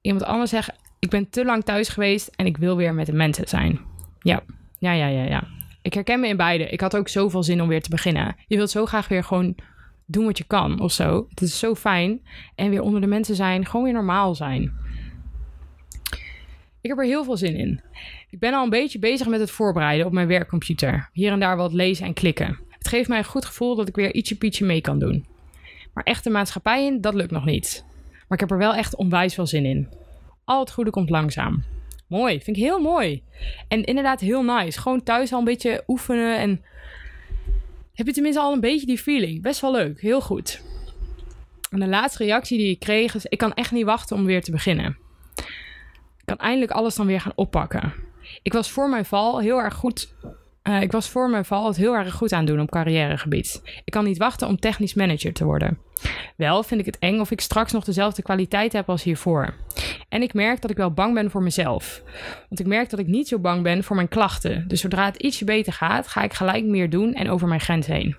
Iemand 0.00 0.24
anders 0.24 0.50
zegt, 0.50 0.72
ik 0.98 1.10
ben 1.10 1.30
te 1.30 1.44
lang 1.44 1.64
thuis 1.64 1.88
geweest 1.88 2.30
en 2.36 2.46
ik 2.46 2.56
wil 2.56 2.76
weer 2.76 2.94
met 2.94 3.06
de 3.06 3.12
mensen 3.12 3.48
zijn. 3.48 3.80
Ja, 4.20 4.42
ja, 4.78 4.92
ja, 4.92 5.06
ja, 5.06 5.24
ja. 5.24 5.44
Ik 5.82 5.94
herken 5.94 6.20
me 6.20 6.28
in 6.28 6.36
beide. 6.36 6.64
Ik 6.64 6.80
had 6.80 6.96
ook 6.96 7.08
zoveel 7.08 7.42
zin 7.42 7.62
om 7.62 7.68
weer 7.68 7.82
te 7.82 7.90
beginnen. 7.90 8.36
Je 8.46 8.56
wilt 8.56 8.70
zo 8.70 8.86
graag 8.86 9.08
weer 9.08 9.24
gewoon 9.24 9.56
doen 10.06 10.24
wat 10.24 10.38
je 10.38 10.44
kan 10.44 10.80
of 10.80 10.92
zo. 10.92 11.26
Het 11.28 11.40
is 11.40 11.58
zo 11.58 11.74
fijn. 11.74 12.20
En 12.54 12.70
weer 12.70 12.82
onder 12.82 13.00
de 13.00 13.06
mensen 13.06 13.34
zijn, 13.34 13.66
gewoon 13.66 13.84
weer 13.84 13.94
normaal 13.94 14.34
zijn. 14.34 14.72
Ik 16.80 16.92
heb 16.92 16.98
er 16.98 17.04
heel 17.04 17.24
veel 17.24 17.36
zin 17.36 17.56
in. 17.56 17.80
Ik 18.30 18.38
ben 18.38 18.54
al 18.54 18.64
een 18.64 18.70
beetje 18.70 18.98
bezig 18.98 19.26
met 19.26 19.40
het 19.40 19.50
voorbereiden 19.50 20.06
op 20.06 20.12
mijn 20.12 20.26
werkcomputer. 20.26 21.08
Hier 21.12 21.32
en 21.32 21.40
daar 21.40 21.56
wat 21.56 21.72
lezen 21.72 22.06
en 22.06 22.14
klikken. 22.14 22.58
Het 22.68 22.88
geeft 22.88 23.08
mij 23.08 23.18
een 23.18 23.24
goed 23.24 23.44
gevoel 23.44 23.76
dat 23.76 23.88
ik 23.88 23.96
weer 23.96 24.14
ietsje 24.14 24.36
pietje 24.36 24.64
mee 24.64 24.80
kan 24.80 24.98
doen. 24.98 25.26
Maar 25.92 26.04
echte 26.04 26.30
maatschappij 26.30 26.86
in, 26.86 27.00
dat 27.00 27.14
lukt 27.14 27.30
nog 27.30 27.44
niet. 27.44 27.84
Maar 28.10 28.38
ik 28.38 28.40
heb 28.40 28.50
er 28.50 28.58
wel 28.58 28.74
echt 28.74 28.96
onwijs 28.96 29.34
veel 29.34 29.46
zin 29.46 29.64
in. 29.64 29.88
Al 30.44 30.60
het 30.60 30.72
goede 30.72 30.90
komt 30.90 31.10
langzaam. 31.10 31.64
Mooi, 32.08 32.40
vind 32.40 32.56
ik 32.56 32.62
heel 32.62 32.80
mooi. 32.80 33.22
En 33.68 33.84
inderdaad 33.84 34.20
heel 34.20 34.42
nice. 34.42 34.80
Gewoon 34.80 35.02
thuis 35.02 35.32
al 35.32 35.38
een 35.38 35.44
beetje 35.44 35.84
oefenen 35.86 36.38
en 36.38 36.64
heb 37.96 38.06
je 38.06 38.12
tenminste 38.12 38.40
al 38.40 38.52
een 38.52 38.60
beetje 38.60 38.86
die 38.86 38.98
feeling. 38.98 39.42
Best 39.42 39.60
wel 39.60 39.72
leuk, 39.72 40.00
heel 40.00 40.20
goed. 40.20 40.62
En 41.70 41.80
de 41.80 41.86
laatste 41.86 42.24
reactie 42.24 42.58
die 42.58 42.70
ik 42.70 42.78
kreeg 42.78 43.14
is: 43.14 43.26
ik 43.26 43.38
kan 43.38 43.54
echt 43.54 43.72
niet 43.72 43.84
wachten 43.84 44.16
om 44.16 44.24
weer 44.24 44.42
te 44.42 44.50
beginnen. 44.50 44.98
Ik 46.18 46.24
kan 46.24 46.38
eindelijk 46.38 46.72
alles 46.72 46.94
dan 46.94 47.06
weer 47.06 47.20
gaan 47.20 47.32
oppakken. 47.34 47.92
Ik 48.42 48.52
was 48.52 48.70
voor 48.70 48.88
mijn 48.88 49.04
val 49.04 49.40
heel 49.40 49.58
erg 49.58 49.74
goed 49.74 50.14
uh, 50.68 50.80
ik 50.80 50.92
was 50.92 51.08
voor 51.08 51.30
mijn 51.30 51.44
val 51.44 51.66
het 51.66 51.76
heel 51.76 51.94
erg 51.94 52.14
goed 52.14 52.32
aan 52.32 52.44
doen 52.44 52.60
op 52.60 52.70
carrièregebied. 52.70 53.60
Ik 53.84 53.92
kan 53.92 54.04
niet 54.04 54.18
wachten 54.18 54.48
om 54.48 54.58
technisch 54.58 54.94
manager 54.94 55.32
te 55.32 55.44
worden. 55.44 55.78
Wel 56.36 56.62
vind 56.62 56.80
ik 56.80 56.86
het 56.86 56.98
eng 56.98 57.20
of 57.20 57.30
ik 57.30 57.40
straks 57.40 57.72
nog 57.72 57.84
dezelfde 57.84 58.22
kwaliteit 58.22 58.72
heb 58.72 58.88
als 58.88 59.02
hiervoor. 59.02 59.54
En 60.08 60.22
ik 60.22 60.34
merk 60.34 60.60
dat 60.60 60.70
ik 60.70 60.76
wel 60.76 60.92
bang 60.92 61.14
ben 61.14 61.30
voor 61.30 61.42
mezelf. 61.42 62.02
Want 62.48 62.60
ik 62.60 62.66
merk 62.66 62.90
dat 62.90 62.98
ik 62.98 63.06
niet 63.06 63.28
zo 63.28 63.38
bang 63.38 63.62
ben 63.62 63.84
voor 63.84 63.96
mijn 63.96 64.08
klachten. 64.08 64.68
Dus 64.68 64.80
zodra 64.80 65.04
het 65.04 65.16
ietsje 65.16 65.44
beter 65.44 65.72
gaat, 65.72 66.08
ga 66.08 66.22
ik 66.22 66.32
gelijk 66.32 66.64
meer 66.64 66.90
doen 66.90 67.14
en 67.14 67.30
over 67.30 67.48
mijn 67.48 67.60
grens 67.60 67.86
heen. 67.86 68.16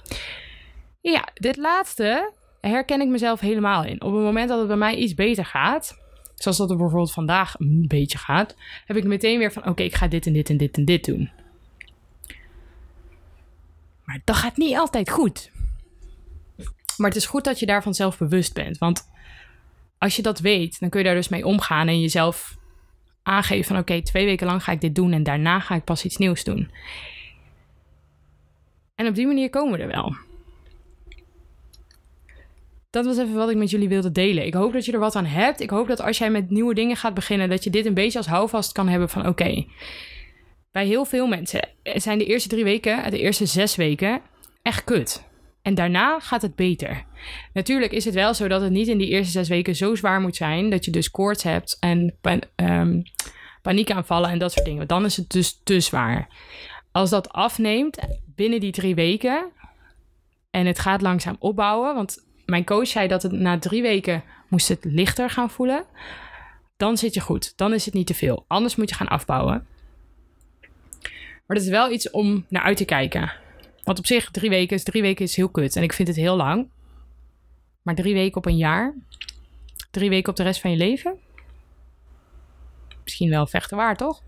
Ja, 1.02 1.28
dit 1.34 1.58
laatste 1.58 2.32
herken 2.62 3.02
ik 3.02 3.08
mezelf 3.08 3.40
helemaal 3.40 3.84
in. 3.84 4.02
Op 4.02 4.14
het 4.14 4.24
moment 4.24 4.50
dat 4.50 4.60
het 4.60 4.68
bij 4.68 4.78
mij 4.78 4.96
iets 4.96 5.14
beter 5.14 5.46
gaat, 5.46 5.98
zoals 6.36 6.58
dat 6.58 6.70
er 6.70 6.78
bijvoorbeeld 6.78 7.14
vandaag 7.14 7.56
een 7.60 7.86
beetje 7.88 8.18
gaat, 8.18 8.56
heb 8.86 8.98
ik 8.98 9.04
meteen 9.04 9.40
weer 9.40 9.52
van: 9.52 9.68
oké, 9.68 9.84
ik 9.84 9.96
ga 9.96 10.08
dit 10.08 10.26
en 10.26 10.34
dit 10.34 10.50
en 10.50 10.58
dit 10.58 10.78
en 10.78 10.86
dit 10.86 11.06
doen. 11.06 11.30
Maar 14.08 14.22
dat 14.24 14.36
gaat 14.36 14.58
niet 14.58 14.76
altijd 14.76 15.10
goed. 15.10 15.52
Maar 16.98 17.08
het 17.08 17.16
is 17.16 17.26
goed 17.26 17.44
dat 17.44 17.60
je 17.60 17.66
daarvan 17.66 17.94
zelf 17.94 18.18
bewust 18.18 18.54
bent. 18.54 18.78
Want 18.78 19.10
als 19.98 20.16
je 20.16 20.22
dat 20.22 20.40
weet, 20.40 20.80
dan 20.80 20.90
kun 20.90 21.00
je 21.00 21.06
daar 21.06 21.16
dus 21.16 21.30
mee 21.30 21.46
omgaan 21.46 21.88
en 21.88 22.02
jezelf 22.02 22.58
aangeven 23.24 23.66
van 23.66 23.78
oké, 23.78 24.02
twee 24.02 24.26
weken 24.26 24.48
lang 24.48 24.64
ga 24.64 24.72
ik 24.72 24.82
dit 24.82 24.96
doen 24.96 25.12
en 25.12 25.24
daarna 25.24 25.60
ga 25.60 25.76
ik 25.76 25.84
pas 25.84 26.06
iets 26.06 26.18
nieuws 26.18 26.44
doen. 26.44 26.72
En 28.96 29.08
op 29.08 29.16
die 29.16 29.28
manier 29.28 29.50
komen 29.50 29.78
we 29.78 29.84
er 29.84 29.92
wel. 29.92 30.16
Dat 32.90 33.06
was 33.06 33.18
even 33.18 33.36
wat 33.36 33.50
ik 33.50 33.58
met 33.58 33.70
jullie 33.70 33.90
wilde 33.90 34.12
delen. 34.12 34.46
Ik 34.46 34.54
hoop 34.54 34.74
dat 34.74 34.86
je 34.86 34.92
er 34.92 35.00
wat 35.00 35.16
aan 35.16 35.26
hebt. 35.26 35.62
Ik 35.62 35.70
hoop 35.70 35.88
dat 35.88 36.02
als 36.02 36.18
jij 36.18 36.32
met 36.32 36.50
nieuwe 36.50 36.74
dingen 36.74 36.96
gaat 36.96 37.14
beginnen, 37.14 37.50
dat 37.50 37.64
je 37.64 37.70
dit 37.70 37.86
een 37.86 37.94
beetje 37.94 38.18
als 38.18 38.28
houvast 38.28 38.72
kan 38.72 38.88
hebben 38.88 39.10
van 39.10 39.28
oké, 39.28 39.66
bij 40.78 40.86
heel 40.86 41.06
veel 41.06 41.28
mensen 41.28 41.70
zijn 41.84 42.18
de 42.18 42.26
eerste 42.26 42.50
drie 42.50 42.64
weken, 42.64 43.12
de 43.12 43.20
eerste 43.20 43.46
zes 43.46 43.76
weken, 43.76 44.22
echt 44.62 44.84
kut. 44.84 45.24
En 45.62 45.76
daarna 45.76 46.20
gaat 46.20 46.42
het 46.42 46.56
beter. 46.56 47.06
Natuurlijk 47.54 47.92
is 47.92 48.06
het 48.06 48.14
wel 48.14 48.34
zo 48.34 48.48
dat 48.48 48.62
het 48.62 48.72
niet 48.72 48.88
in 48.88 48.98
die 48.98 49.08
eerste 49.08 49.32
zes 49.32 49.48
weken 49.48 49.76
zo 49.76 49.96
zwaar 49.96 50.22
moet 50.22 50.36
zijn 50.36 50.70
dat 50.70 50.86
je 50.86 50.92
dus 50.92 51.12
koorts 51.12 51.44
hebt 51.44 51.78
en 51.80 52.16
pa 52.22 52.40
um, 52.56 53.04
paniekaanvallen 53.62 54.30
en 54.30 54.40
dat 54.40 54.52
soort 54.52 54.66
dingen. 54.66 54.88
Dan 54.88 55.06
is 55.06 55.18
het 55.18 55.30
dus 55.30 55.62
te 55.64 55.80
zwaar. 55.80 56.28
Als 56.92 57.10
dat 57.10 57.30
afneemt 57.30 57.98
binnen 58.36 58.60
die 58.60 58.72
drie 58.72 58.96
weken 58.96 59.46
en 60.50 60.66
het 60.66 60.80
gaat 60.80 61.02
langzaam 61.02 61.36
opbouwen, 61.40 61.96
want 61.96 62.26
mijn 62.46 62.66
coach 62.66 62.88
zei 62.88 63.08
dat 63.08 63.24
het 63.24 63.32
na 63.32 63.60
drie 63.60 63.82
weken 63.82 64.24
moest 64.48 64.68
het 64.68 64.84
lichter 64.84 65.30
gaan 65.30 65.50
voelen, 65.50 65.86
dan 66.76 66.98
zit 66.98 67.14
je 67.14 67.22
goed. 67.22 67.54
Dan 67.56 67.74
is 67.74 67.86
het 67.86 67.94
niet 67.94 68.08
te 68.08 68.14
veel. 68.14 68.46
Anders 68.48 68.76
moet 68.76 68.90
je 68.90 68.96
gaan 68.96 69.08
afbouwen. 69.08 69.68
Maar 71.48 71.58
dat 71.58 71.66
is 71.66 71.72
wel 71.72 71.92
iets 71.92 72.10
om 72.10 72.46
naar 72.50 72.64
uit 72.64 72.78
te 72.78 72.86
kijken. 72.86 73.32
Want 73.84 74.00
op 74.00 74.06
zich, 74.06 74.32
drie 74.32 74.50
weken 74.50 74.76
is, 74.76 74.84
drie 74.84 75.02
weken 75.02 75.26
is 75.26 75.36
heel 75.36 75.50
kut. 75.50 75.76
En 75.76 75.84
ik 75.84 75.94
vind 75.94 76.08
het 76.08 76.18
heel 76.18 76.36
lang. 76.36 76.70
Maar 77.82 77.96
drie 77.96 78.14
weken 78.14 78.38
op 78.38 78.46
een 78.46 78.58
jaar. 78.58 78.96
Drie 79.92 80.10
weken 80.10 80.30
op 80.30 80.36
de 80.36 80.44
rest 80.44 80.62
van 80.62 80.72
je 80.72 80.78
leven. 80.78 81.18
Misschien 83.04 83.30
wel 83.30 83.48
vechten 83.48 83.78
waar, 83.78 83.98
toch? 83.98 84.24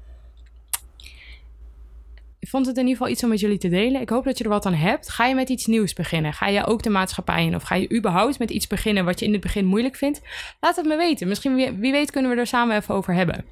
Ik 2.39 2.49
vond 2.49 2.65
het 2.65 2.75
in 2.75 2.81
ieder 2.81 2.97
geval 2.97 3.11
iets 3.13 3.23
om 3.23 3.29
met 3.29 3.39
jullie 3.39 3.57
te 3.57 3.69
delen. 3.69 4.01
Ik 4.01 4.09
hoop 4.09 4.23
dat 4.23 4.37
je 4.37 4.43
er 4.43 4.49
wat 4.49 4.65
aan 4.65 4.73
hebt. 4.73 5.09
Ga 5.09 5.25
je 5.25 5.35
met 5.35 5.49
iets 5.49 5.65
nieuws 5.65 5.93
beginnen? 5.93 6.33
Ga 6.33 6.47
je 6.47 6.65
ook 6.65 6.83
de 6.83 6.89
maatschappij 6.89 7.45
in? 7.45 7.55
Of 7.55 7.63
ga 7.63 7.75
je 7.75 7.95
überhaupt 7.95 8.39
met 8.39 8.49
iets 8.49 8.67
beginnen 8.67 9.05
wat 9.05 9.19
je 9.19 9.25
in 9.25 9.31
het 9.31 9.41
begin 9.41 9.65
moeilijk 9.65 9.95
vindt? 9.95 10.21
Laat 10.59 10.75
het 10.75 10.85
me 10.85 10.97
weten. 10.97 11.27
Misschien, 11.27 11.55
wie 11.79 11.91
weet, 11.91 12.11
kunnen 12.11 12.31
we 12.31 12.37
er 12.37 12.47
samen 12.47 12.75
even 12.75 12.95
over 12.95 13.13
hebben. 13.13 13.45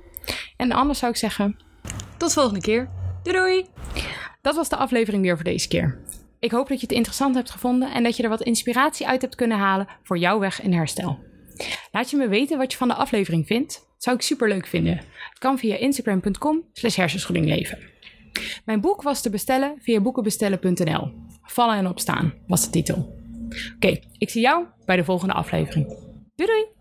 En 0.57 0.71
anders 0.71 0.99
zou 0.99 1.11
ik 1.11 1.17
zeggen: 1.17 1.59
tot 2.17 2.27
de 2.27 2.39
volgende 2.39 2.61
keer. 2.61 2.89
Doei 3.27 3.39
doei! 3.39 3.65
Dat 4.41 4.55
was 4.55 4.69
de 4.69 4.75
aflevering 4.75 5.23
weer 5.23 5.35
voor 5.35 5.43
deze 5.43 5.67
keer. 5.67 5.99
Ik 6.39 6.51
hoop 6.51 6.67
dat 6.67 6.79
je 6.79 6.85
het 6.85 6.95
interessant 6.95 7.35
hebt 7.35 7.51
gevonden 7.51 7.93
en 7.93 8.03
dat 8.03 8.17
je 8.17 8.23
er 8.23 8.29
wat 8.29 8.41
inspiratie 8.41 9.07
uit 9.07 9.21
hebt 9.21 9.35
kunnen 9.35 9.57
halen 9.57 9.87
voor 10.03 10.17
jouw 10.17 10.39
weg 10.39 10.61
in 10.61 10.73
herstel. 10.73 11.19
Laat 11.91 12.09
je 12.09 12.17
me 12.17 12.27
weten 12.27 12.57
wat 12.57 12.71
je 12.71 12.77
van 12.77 12.87
de 12.87 12.93
aflevering 12.93 13.47
vindt. 13.47 13.73
Dat 13.73 14.03
zou 14.03 14.15
ik 14.15 14.21
super 14.21 14.47
leuk 14.47 14.67
vinden. 14.67 14.97
Het 15.29 15.39
kan 15.39 15.57
via 15.57 15.75
instagram.com 15.75 16.63
slash. 16.73 17.15
Mijn 18.65 18.81
boek 18.81 19.01
was 19.01 19.21
te 19.21 19.29
bestellen 19.29 19.75
via 19.79 20.01
boekenbestellen.nl. 20.01 21.13
Vallen 21.41 21.77
en 21.77 21.87
opstaan 21.87 22.33
was 22.47 22.63
de 22.63 22.69
titel. 22.69 23.15
Oké, 23.75 23.99
ik 24.17 24.29
zie 24.29 24.41
jou 24.41 24.65
bij 24.85 24.95
de 24.95 25.03
volgende 25.03 25.33
aflevering. 25.33 25.87
Doei 26.35 26.49
doei! 26.49 26.76